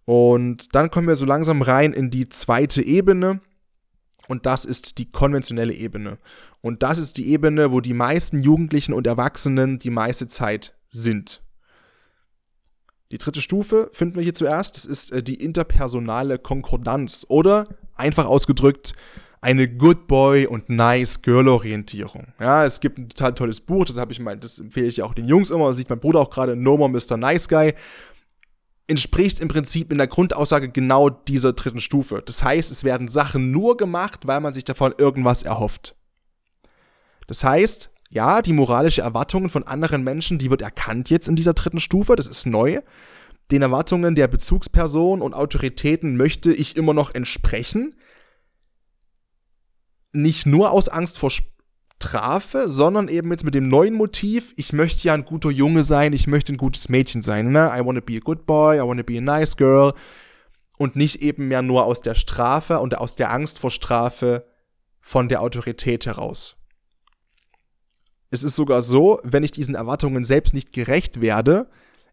[0.05, 3.41] Und dann kommen wir so langsam rein in die zweite Ebene.
[4.27, 6.19] Und das ist die konventionelle Ebene.
[6.63, 11.43] Und das ist die Ebene, wo die meisten Jugendlichen und Erwachsenen die meiste Zeit sind.
[13.13, 14.77] Die dritte Stufe finden wir hier zuerst.
[14.77, 17.25] Das ist äh, die interpersonale Konkordanz.
[17.29, 17.65] Oder
[17.95, 18.95] einfach ausgedrückt,
[19.41, 22.29] eine Good Boy und Nice Girl Orientierung.
[22.41, 25.05] Ja, es gibt ein total tolles Buch, das habe ich mal, das empfehle ich ja
[25.05, 27.17] auch den Jungs immer, das sieht mein Bruder auch gerade, No More Mr.
[27.17, 27.75] Nice Guy.
[28.87, 32.23] Entspricht im Prinzip in der Grundaussage genau dieser dritten Stufe.
[32.25, 35.95] Das heißt, es werden Sachen nur gemacht, weil man sich davon irgendwas erhofft.
[37.27, 41.53] Das heißt, ja, die moralische Erwartungen von anderen Menschen, die wird erkannt jetzt in dieser
[41.53, 42.81] dritten Stufe, das ist neu.
[43.51, 47.95] Den Erwartungen der Bezugsperson und Autoritäten möchte ich immer noch entsprechen,
[50.13, 55.09] nicht nur aus Angst vor Strafe, sondern eben jetzt mit dem neuen Motiv, ich möchte
[55.09, 57.73] ja ein guter Junge sein, ich möchte ein gutes Mädchen sein, ne?
[57.77, 59.95] I wanna be a good boy, I wanna be a nice girl.
[60.79, 64.47] Und nicht eben mehr nur aus der Strafe und aus der Angst vor Strafe
[65.01, 66.57] von der Autorität heraus.
[68.31, 71.69] Es ist sogar so, wenn ich diesen Erwartungen selbst nicht gerecht werde,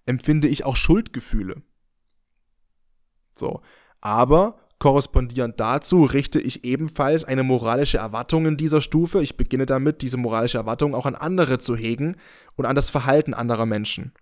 [0.05, 1.61] empfinde ich auch Schuldgefühle.
[3.37, 3.61] So.
[4.01, 9.23] Aber korrespondierend dazu richte ich ebenfalls eine moralische Erwartung in dieser Stufe.
[9.23, 12.17] Ich beginne damit, diese moralische Erwartung auch an andere zu hegen
[12.55, 14.13] und an das Verhalten anderer Menschen.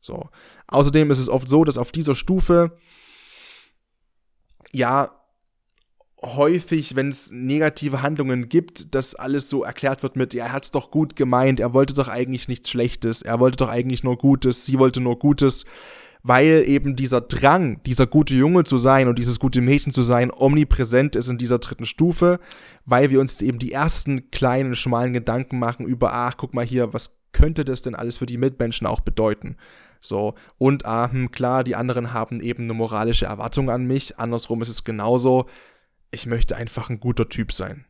[0.00, 0.30] So.
[0.68, 2.78] Außerdem ist es oft so, dass auf dieser Stufe
[4.72, 5.20] ja
[6.22, 10.64] häufig, wenn es negative Handlungen gibt, dass alles so erklärt wird mit, ja, er hat
[10.64, 14.16] es doch gut gemeint, er wollte doch eigentlich nichts Schlechtes, er wollte doch eigentlich nur
[14.16, 15.66] Gutes, sie wollte nur Gutes,
[16.22, 20.30] weil eben dieser Drang, dieser gute Junge zu sein und dieses gute Mädchen zu sein,
[20.32, 22.38] omnipräsent ist in dieser dritten Stufe,
[22.84, 26.92] weil wir uns eben die ersten kleinen, schmalen Gedanken machen über, ach, guck mal hier,
[26.92, 29.56] was könnte das denn alles für die Mitmenschen auch bedeuten?
[30.00, 34.18] So, und ah, hm, klar, die anderen haben eben eine moralische Erwartung an mich.
[34.18, 35.46] Andersrum ist es genauso.
[36.10, 37.84] Ich möchte einfach ein guter Typ sein.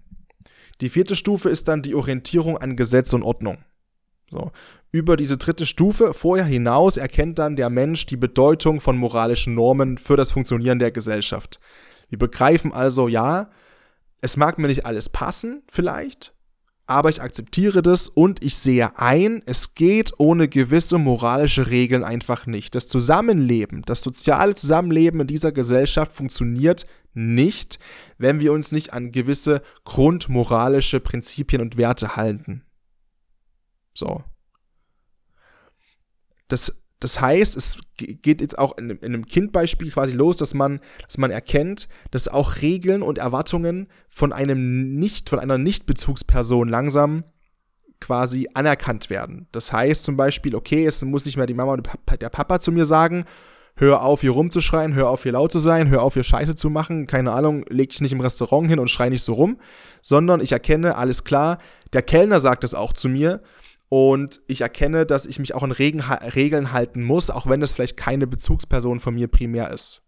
[0.81, 3.59] Die vierte Stufe ist dann die Orientierung an Gesetz und Ordnung.
[4.33, 4.51] So.
[4.91, 9.99] Über diese dritte Stufe vorher hinaus erkennt dann der Mensch die Bedeutung von moralischen Normen
[9.99, 11.61] für das Funktionieren der Gesellschaft.
[12.09, 13.51] Wir begreifen also, ja,
[14.23, 16.35] es mag mir nicht alles passen, vielleicht,
[16.87, 22.47] aber ich akzeptiere das und ich sehe ein, es geht ohne gewisse moralische Regeln einfach
[22.47, 22.75] nicht.
[22.75, 27.79] Das Zusammenleben, das soziale Zusammenleben in dieser Gesellschaft funktioniert nicht,
[28.17, 32.63] wenn wir uns nicht an gewisse grundmoralische Prinzipien und Werte halten.
[33.95, 34.23] So.
[36.49, 40.79] Das das heißt, es geht jetzt auch in, in einem Kindbeispiel quasi los, dass man,
[41.05, 47.25] dass man erkennt, dass auch Regeln und Erwartungen von einem nicht, von einer Nicht-Bezugsperson langsam
[47.99, 49.49] quasi anerkannt werden.
[49.51, 51.89] Das heißt zum Beispiel, okay, es muss nicht mehr die Mama und
[52.21, 53.25] der Papa zu mir sagen,
[53.75, 56.71] hör auf, hier rumzuschreien, hör auf, hier laut zu sein, hör auf, hier Scheiße zu
[56.71, 59.59] machen, keine Ahnung, leg dich nicht im Restaurant hin und schrei nicht so rum,
[60.03, 61.59] sondern ich erkenne, alles klar,
[61.93, 63.43] der Kellner sagt es auch zu mir
[63.93, 67.73] und ich erkenne, dass ich mich auch an Regen, Regeln halten muss, auch wenn das
[67.73, 70.01] vielleicht keine Bezugsperson von mir primär ist.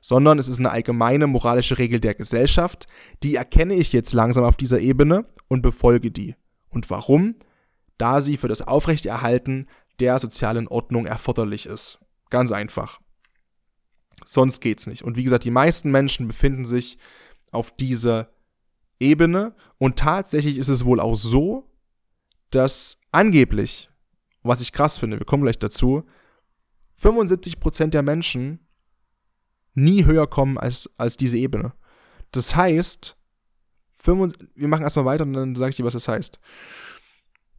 [0.00, 2.86] Sondern es ist eine allgemeine moralische Regel der Gesellschaft,
[3.22, 6.34] die erkenne ich jetzt langsam auf dieser Ebene und befolge die.
[6.70, 7.34] Und warum?
[7.98, 9.66] Da sie für das Aufrechterhalten
[10.00, 11.98] der sozialen Ordnung erforderlich ist.
[12.30, 13.00] Ganz einfach.
[14.24, 15.02] Sonst geht's nicht.
[15.02, 16.96] Und wie gesagt, die meisten Menschen befinden sich
[17.52, 18.30] auf dieser
[18.98, 21.70] Ebene und tatsächlich ist es wohl auch so,
[22.50, 23.88] dass angeblich,
[24.42, 26.04] was ich krass finde, wir kommen gleich dazu,
[27.02, 28.60] 75% der Menschen
[29.74, 31.72] nie höher kommen als, als diese Ebene.
[32.30, 33.16] Das heißt,
[34.02, 36.38] 75, wir machen erstmal weiter und dann sage ich dir, was das heißt.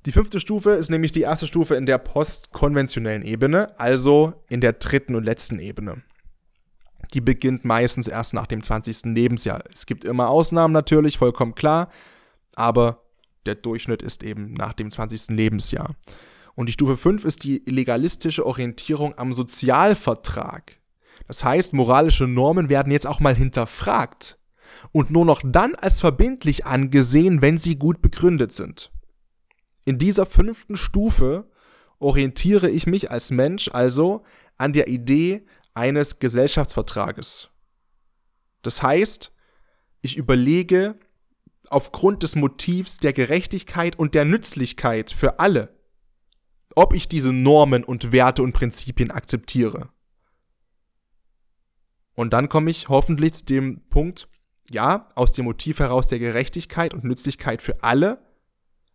[0.06, 4.74] Die fünfte Stufe ist nämlich die erste Stufe in der postkonventionellen Ebene, also in der
[4.74, 6.04] dritten und letzten Ebene.
[7.14, 9.06] Die beginnt meistens erst nach dem 20.
[9.06, 9.64] Lebensjahr.
[9.74, 11.90] Es gibt immer Ausnahmen natürlich, vollkommen klar,
[12.56, 13.07] aber
[13.48, 15.30] der Durchschnitt ist eben nach dem 20.
[15.30, 15.96] Lebensjahr.
[16.54, 20.80] Und die Stufe 5 ist die legalistische Orientierung am Sozialvertrag.
[21.28, 24.38] Das heißt, moralische Normen werden jetzt auch mal hinterfragt
[24.92, 28.92] und nur noch dann als verbindlich angesehen, wenn sie gut begründet sind.
[29.86, 31.50] In dieser fünften Stufe
[32.00, 34.24] orientiere ich mich als Mensch also
[34.58, 37.50] an der Idee eines Gesellschaftsvertrages.
[38.62, 39.32] Das heißt,
[40.02, 40.98] ich überlege,
[41.70, 45.76] aufgrund des Motivs der Gerechtigkeit und der Nützlichkeit für alle,
[46.76, 49.90] ob ich diese Normen und Werte und Prinzipien akzeptiere.
[52.14, 54.28] Und dann komme ich hoffentlich zu dem Punkt,
[54.70, 58.26] ja, aus dem Motiv heraus der Gerechtigkeit und Nützlichkeit für alle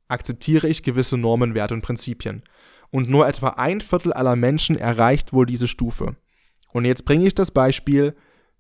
[0.09, 2.43] akzeptiere ich gewisse Normen, Werte und Prinzipien.
[2.91, 6.17] Und nur etwa ein Viertel aller Menschen erreicht wohl diese Stufe.
[6.73, 8.15] Und jetzt bringe ich das Beispiel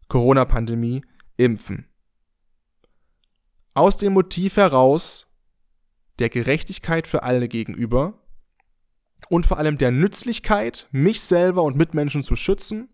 [0.08, 1.02] Corona-Pandemie,
[1.36, 1.91] Impfen
[3.74, 5.26] aus dem Motiv heraus
[6.18, 8.18] der Gerechtigkeit für alle gegenüber
[9.28, 12.90] und vor allem der Nützlichkeit, mich selber und Mitmenschen zu schützen,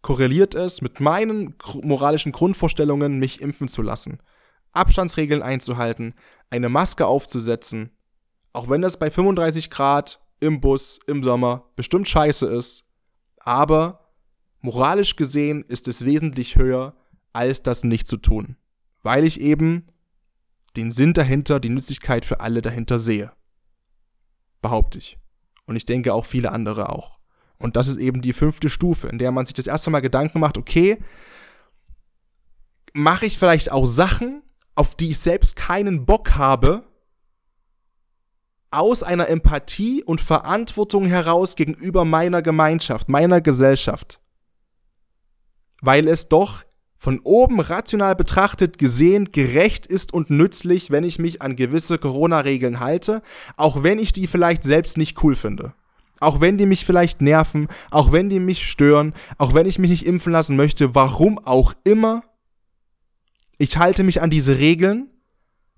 [0.00, 4.20] korreliert es mit meinen moralischen Grundvorstellungen, mich impfen zu lassen,
[4.72, 6.14] Abstandsregeln einzuhalten,
[6.50, 7.90] eine Maske aufzusetzen,
[8.54, 12.84] auch wenn das bei 35 Grad im Bus im Sommer bestimmt scheiße ist,
[13.40, 14.14] aber
[14.60, 16.96] moralisch gesehen ist es wesentlich höher,
[17.32, 18.56] als das nicht zu tun
[19.02, 19.86] weil ich eben
[20.76, 23.32] den Sinn dahinter, die Nützlichkeit für alle dahinter sehe.
[24.62, 25.18] Behaupte ich.
[25.66, 27.18] Und ich denke auch viele andere auch.
[27.58, 30.40] Und das ist eben die fünfte Stufe, in der man sich das erste Mal Gedanken
[30.40, 30.98] macht, okay,
[32.92, 34.42] mache ich vielleicht auch Sachen,
[34.74, 36.84] auf die ich selbst keinen Bock habe,
[38.70, 44.18] aus einer Empathie und Verantwortung heraus gegenüber meiner Gemeinschaft, meiner Gesellschaft.
[45.82, 46.64] Weil es doch
[47.02, 52.78] von oben rational betrachtet gesehen gerecht ist und nützlich, wenn ich mich an gewisse Corona-Regeln
[52.78, 53.22] halte,
[53.56, 55.74] auch wenn ich die vielleicht selbst nicht cool finde.
[56.20, 59.90] auch wenn die mich vielleicht nerven, auch wenn die mich stören, auch wenn ich mich
[59.90, 62.22] nicht impfen lassen möchte, warum auch immer,
[63.58, 65.10] ich halte mich an diese Regeln,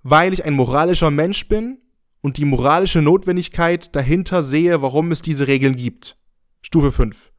[0.03, 1.79] weil ich ein moralischer Mensch bin
[2.21, 6.19] und die moralische Notwendigkeit dahinter sehe, warum es diese Regeln gibt.
[6.61, 7.31] Stufe 5.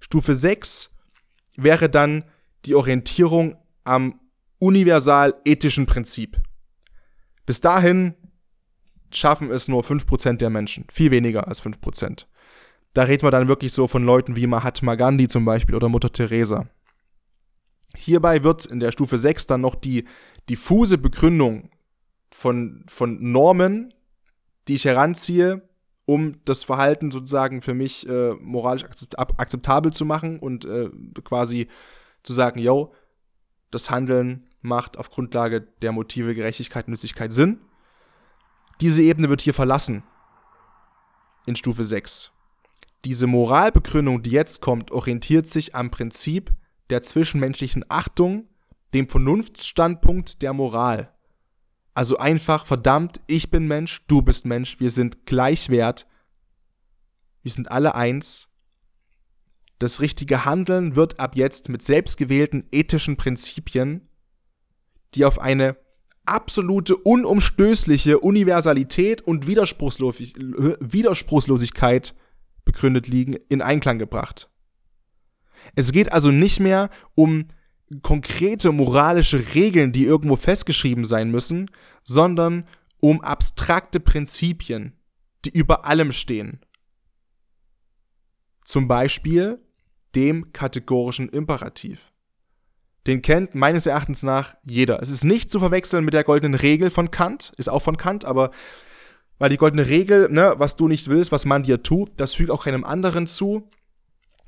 [0.00, 0.88] Stufe 6
[1.56, 2.24] wäre dann
[2.66, 4.20] die Orientierung am
[4.58, 6.40] universal ethischen Prinzip.
[7.46, 8.14] Bis dahin
[9.12, 10.86] schaffen es nur 5% der Menschen.
[10.90, 12.26] Viel weniger als 5%.
[12.94, 16.12] Da reden wir dann wirklich so von Leuten wie Mahatma Gandhi zum Beispiel oder Mutter
[16.12, 16.68] Teresa.
[17.96, 20.04] Hierbei wird in der Stufe 6 dann noch die
[20.48, 21.70] diffuse Begründung
[22.30, 23.92] von, von Normen,
[24.68, 25.68] die ich heranziehe,
[26.06, 30.90] um das Verhalten sozusagen für mich äh, moralisch akzeptabel zu machen und äh,
[31.22, 31.68] quasi
[32.24, 32.92] zu sagen, yo,
[33.70, 37.60] das Handeln macht auf Grundlage der Motive Gerechtigkeit Nützlichkeit Sinn.
[38.80, 40.02] Diese Ebene wird hier verlassen
[41.46, 42.32] in Stufe 6.
[43.04, 46.52] Diese Moralbegründung, die jetzt kommt, orientiert sich am Prinzip
[46.90, 48.48] der zwischenmenschlichen Achtung,
[48.94, 51.12] dem Vernunftsstandpunkt der Moral.
[51.92, 56.06] Also einfach, verdammt, ich bin Mensch, du bist Mensch, wir sind gleichwert,
[57.42, 58.48] wir sind alle eins.
[59.78, 64.08] Das richtige Handeln wird ab jetzt mit selbstgewählten ethischen Prinzipien,
[65.14, 65.76] die auf eine
[66.26, 72.14] absolute unumstößliche Universalität und Widerspruchslosigkeit
[72.64, 74.50] begründet liegen, in Einklang gebracht.
[75.74, 77.48] Es geht also nicht mehr um
[78.02, 81.70] konkrete moralische Regeln, die irgendwo festgeschrieben sein müssen,
[82.02, 82.64] sondern
[83.00, 84.94] um abstrakte Prinzipien,
[85.44, 86.63] die über allem stehen.
[88.64, 89.60] Zum Beispiel
[90.14, 92.12] dem kategorischen Imperativ.
[93.06, 95.02] Den kennt meines Erachtens nach jeder.
[95.02, 98.24] Es ist nicht zu verwechseln mit der goldenen Regel von Kant, ist auch von Kant,
[98.24, 98.50] aber
[99.38, 102.50] weil die goldene Regel, ne, was du nicht willst, was man dir tut, das fügt
[102.50, 103.68] auch keinem anderen zu,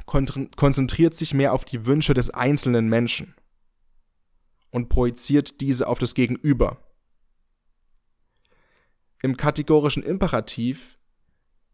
[0.06, 3.34] konzentriert sich mehr auf die Wünsche des einzelnen Menschen
[4.70, 6.78] und projiziert diese auf das Gegenüber.
[9.20, 10.95] Im kategorischen Imperativ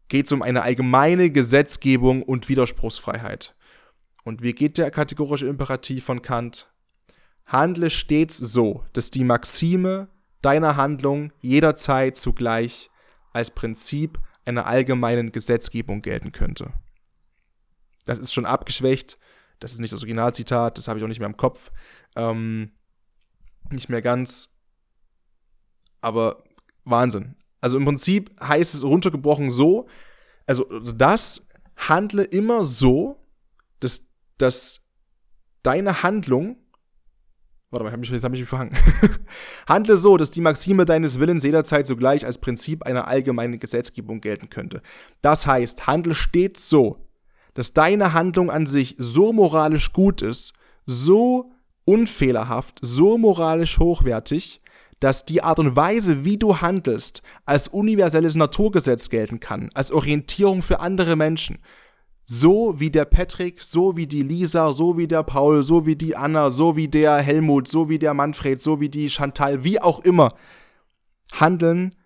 [0.08, 3.54] geht es um eine allgemeine Gesetzgebung und Widerspruchsfreiheit.
[4.24, 6.68] Und wie geht der kategorische Imperativ von Kant?
[7.46, 10.08] Handle stets so, dass die Maxime
[10.42, 12.90] deiner Handlung jederzeit zugleich
[13.32, 16.72] als Prinzip einer allgemeinen Gesetzgebung gelten könnte.
[18.04, 19.18] Das ist schon abgeschwächt,
[19.60, 21.70] das ist nicht das Originalzitat, das habe ich auch nicht mehr im Kopf.
[22.16, 22.72] Ähm,
[23.70, 24.56] nicht mehr ganz.
[26.00, 26.42] Aber
[26.84, 27.36] Wahnsinn.
[27.62, 29.86] Also im Prinzip heißt es runtergebrochen so,
[30.46, 31.46] also das
[31.76, 33.16] handle immer so,
[33.80, 34.06] dass,
[34.36, 34.84] dass
[35.62, 36.56] deine Handlung
[37.72, 38.76] Warte mal, hab mich, jetzt habe ich mich verhangen.
[39.66, 44.50] Handle so, dass die Maxime deines Willens jederzeit sogleich als Prinzip einer allgemeinen Gesetzgebung gelten
[44.50, 44.82] könnte.
[45.22, 47.08] Das heißt, handle stets so,
[47.54, 50.52] dass deine Handlung an sich so moralisch gut ist,
[50.84, 51.50] so
[51.86, 54.60] unfehlerhaft, so moralisch hochwertig,
[55.02, 60.62] dass die Art und Weise, wie du handelst, als universelles Naturgesetz gelten kann, als Orientierung
[60.62, 61.58] für andere Menschen
[62.24, 66.16] so wie der Patrick, so wie die Lisa, so wie der Paul, so wie die
[66.16, 70.00] Anna, so wie der Helmut, so wie der Manfred, so wie die Chantal, wie auch
[70.00, 70.34] immer.
[71.32, 71.96] Handeln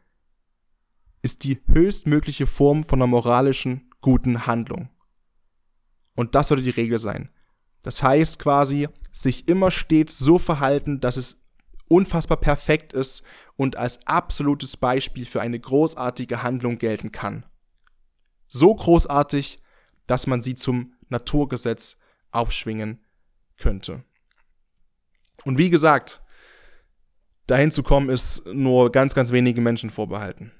[1.22, 4.88] ist die höchstmögliche Form von einer moralischen, guten Handlung.
[6.14, 7.28] Und das sollte die Regel sein.
[7.82, 11.45] Das heißt quasi, sich immer stets so verhalten, dass es
[11.88, 13.22] unfassbar perfekt ist
[13.56, 17.44] und als absolutes Beispiel für eine großartige Handlung gelten kann.
[18.48, 19.58] So großartig,
[20.06, 21.96] dass man sie zum Naturgesetz
[22.30, 23.00] aufschwingen
[23.56, 24.04] könnte.
[25.44, 26.22] Und wie gesagt,
[27.46, 30.52] dahin zu kommen, ist nur ganz, ganz wenigen Menschen vorbehalten.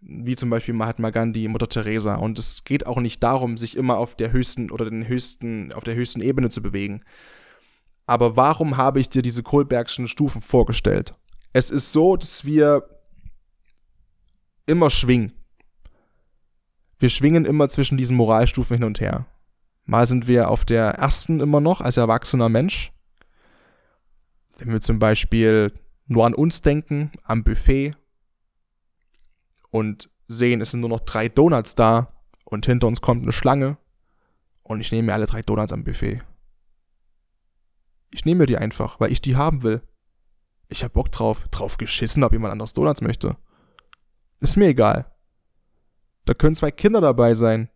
[0.00, 2.14] Wie zum Beispiel Mahatma Gandhi, Mutter Teresa.
[2.14, 5.84] Und es geht auch nicht darum, sich immer auf der höchsten oder den höchsten, auf
[5.84, 7.02] der höchsten Ebene zu bewegen.
[8.10, 11.14] Aber warum habe ich dir diese Kohlbergschen Stufen vorgestellt?
[11.52, 12.82] Es ist so, dass wir
[14.66, 15.32] immer schwingen
[17.00, 19.26] wir schwingen immer zwischen diesen Moralstufen hin und her.
[19.86, 22.92] Mal sind wir auf der ersten immer noch als erwachsener Mensch.
[24.58, 25.72] Wenn wir zum Beispiel
[26.06, 27.92] nur an uns denken, am Buffet
[29.70, 32.08] und sehen, es sind nur noch drei Donuts da
[32.44, 33.78] und hinter uns kommt eine Schlange
[34.62, 36.20] und ich nehme mir alle drei Donuts am Buffet.
[38.10, 39.82] Ich nehme mir die einfach, weil ich die haben will.
[40.68, 43.36] Ich hab Bock drauf, drauf geschissen, ob jemand anderes Donuts möchte.
[44.40, 45.10] Ist mir egal.
[46.24, 47.68] Da können zwei Kinder dabei sein,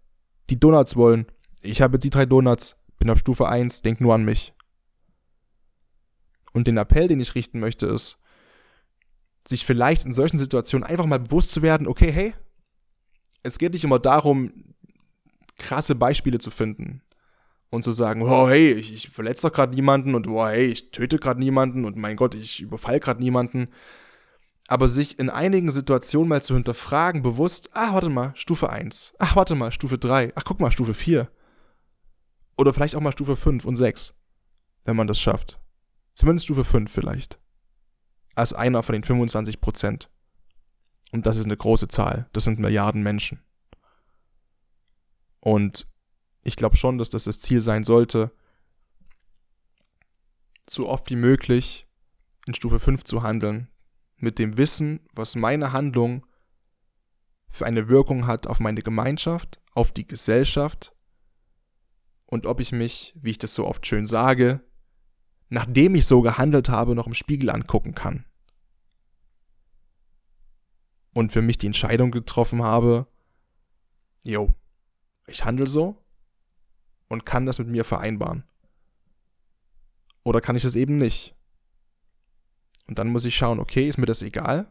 [0.50, 1.26] die Donuts wollen.
[1.60, 4.54] Ich habe jetzt die drei Donuts, bin auf Stufe 1, denk nur an mich.
[6.52, 8.18] Und den Appell, den ich richten möchte, ist,
[9.46, 12.34] sich vielleicht in solchen Situationen einfach mal bewusst zu werden, okay, hey,
[13.42, 14.74] es geht nicht immer darum,
[15.56, 17.02] krasse Beispiele zu finden
[17.74, 20.90] und zu sagen, oh hey, ich, ich verletze doch gerade niemanden und oh hey, ich
[20.90, 23.68] töte gerade niemanden und mein Gott, ich überfall gerade niemanden.
[24.66, 29.36] Aber sich in einigen Situationen mal zu hinterfragen, bewusst, ah, warte mal, Stufe 1, ach,
[29.36, 31.28] warte mal, Stufe 3, ach, guck mal, Stufe 4.
[32.56, 34.14] Oder vielleicht auch mal Stufe 5 und 6,
[34.84, 35.60] wenn man das schafft.
[36.14, 37.38] Zumindest Stufe 5 vielleicht.
[38.34, 40.08] Als einer von den 25 Prozent.
[41.12, 42.28] Und das ist eine große Zahl.
[42.32, 43.40] Das sind Milliarden Menschen.
[45.40, 45.86] Und
[46.44, 48.30] ich glaube schon, dass das das Ziel sein sollte,
[50.68, 51.86] so oft wie möglich
[52.46, 53.68] in Stufe 5 zu handeln,
[54.16, 56.26] mit dem Wissen, was meine Handlung
[57.50, 60.94] für eine Wirkung hat auf meine Gemeinschaft, auf die Gesellschaft
[62.26, 64.60] und ob ich mich, wie ich das so oft schön sage,
[65.48, 68.24] nachdem ich so gehandelt habe, noch im Spiegel angucken kann.
[71.12, 73.06] Und für mich die Entscheidung getroffen habe,
[74.24, 74.52] jo,
[75.26, 76.03] ich handle so
[77.08, 78.44] und kann das mit mir vereinbaren.
[80.22, 81.34] Oder kann ich das eben nicht?
[82.86, 84.66] Und dann muss ich schauen, okay, ist mir das egal?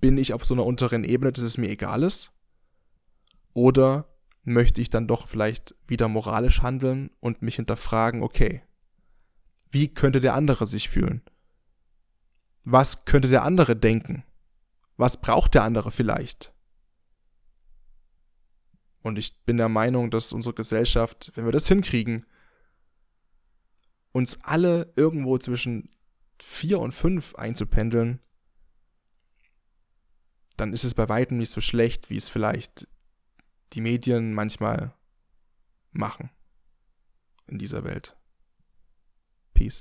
[0.00, 2.32] Bin ich auf so einer unteren Ebene, dass es mir egal ist?
[3.54, 4.08] Oder
[4.44, 8.62] möchte ich dann doch vielleicht wieder moralisch handeln und mich hinterfragen, okay,
[9.70, 11.22] wie könnte der andere sich fühlen?
[12.64, 14.24] Was könnte der andere denken?
[14.96, 16.51] Was braucht der andere vielleicht?
[19.02, 22.24] Und ich bin der Meinung, dass unsere Gesellschaft, wenn wir das hinkriegen,
[24.12, 25.90] uns alle irgendwo zwischen
[26.40, 28.20] vier und fünf einzupendeln,
[30.56, 32.86] dann ist es bei weitem nicht so schlecht, wie es vielleicht
[33.72, 34.94] die Medien manchmal
[35.90, 36.30] machen
[37.46, 38.16] in dieser Welt.
[39.54, 39.80] Peace.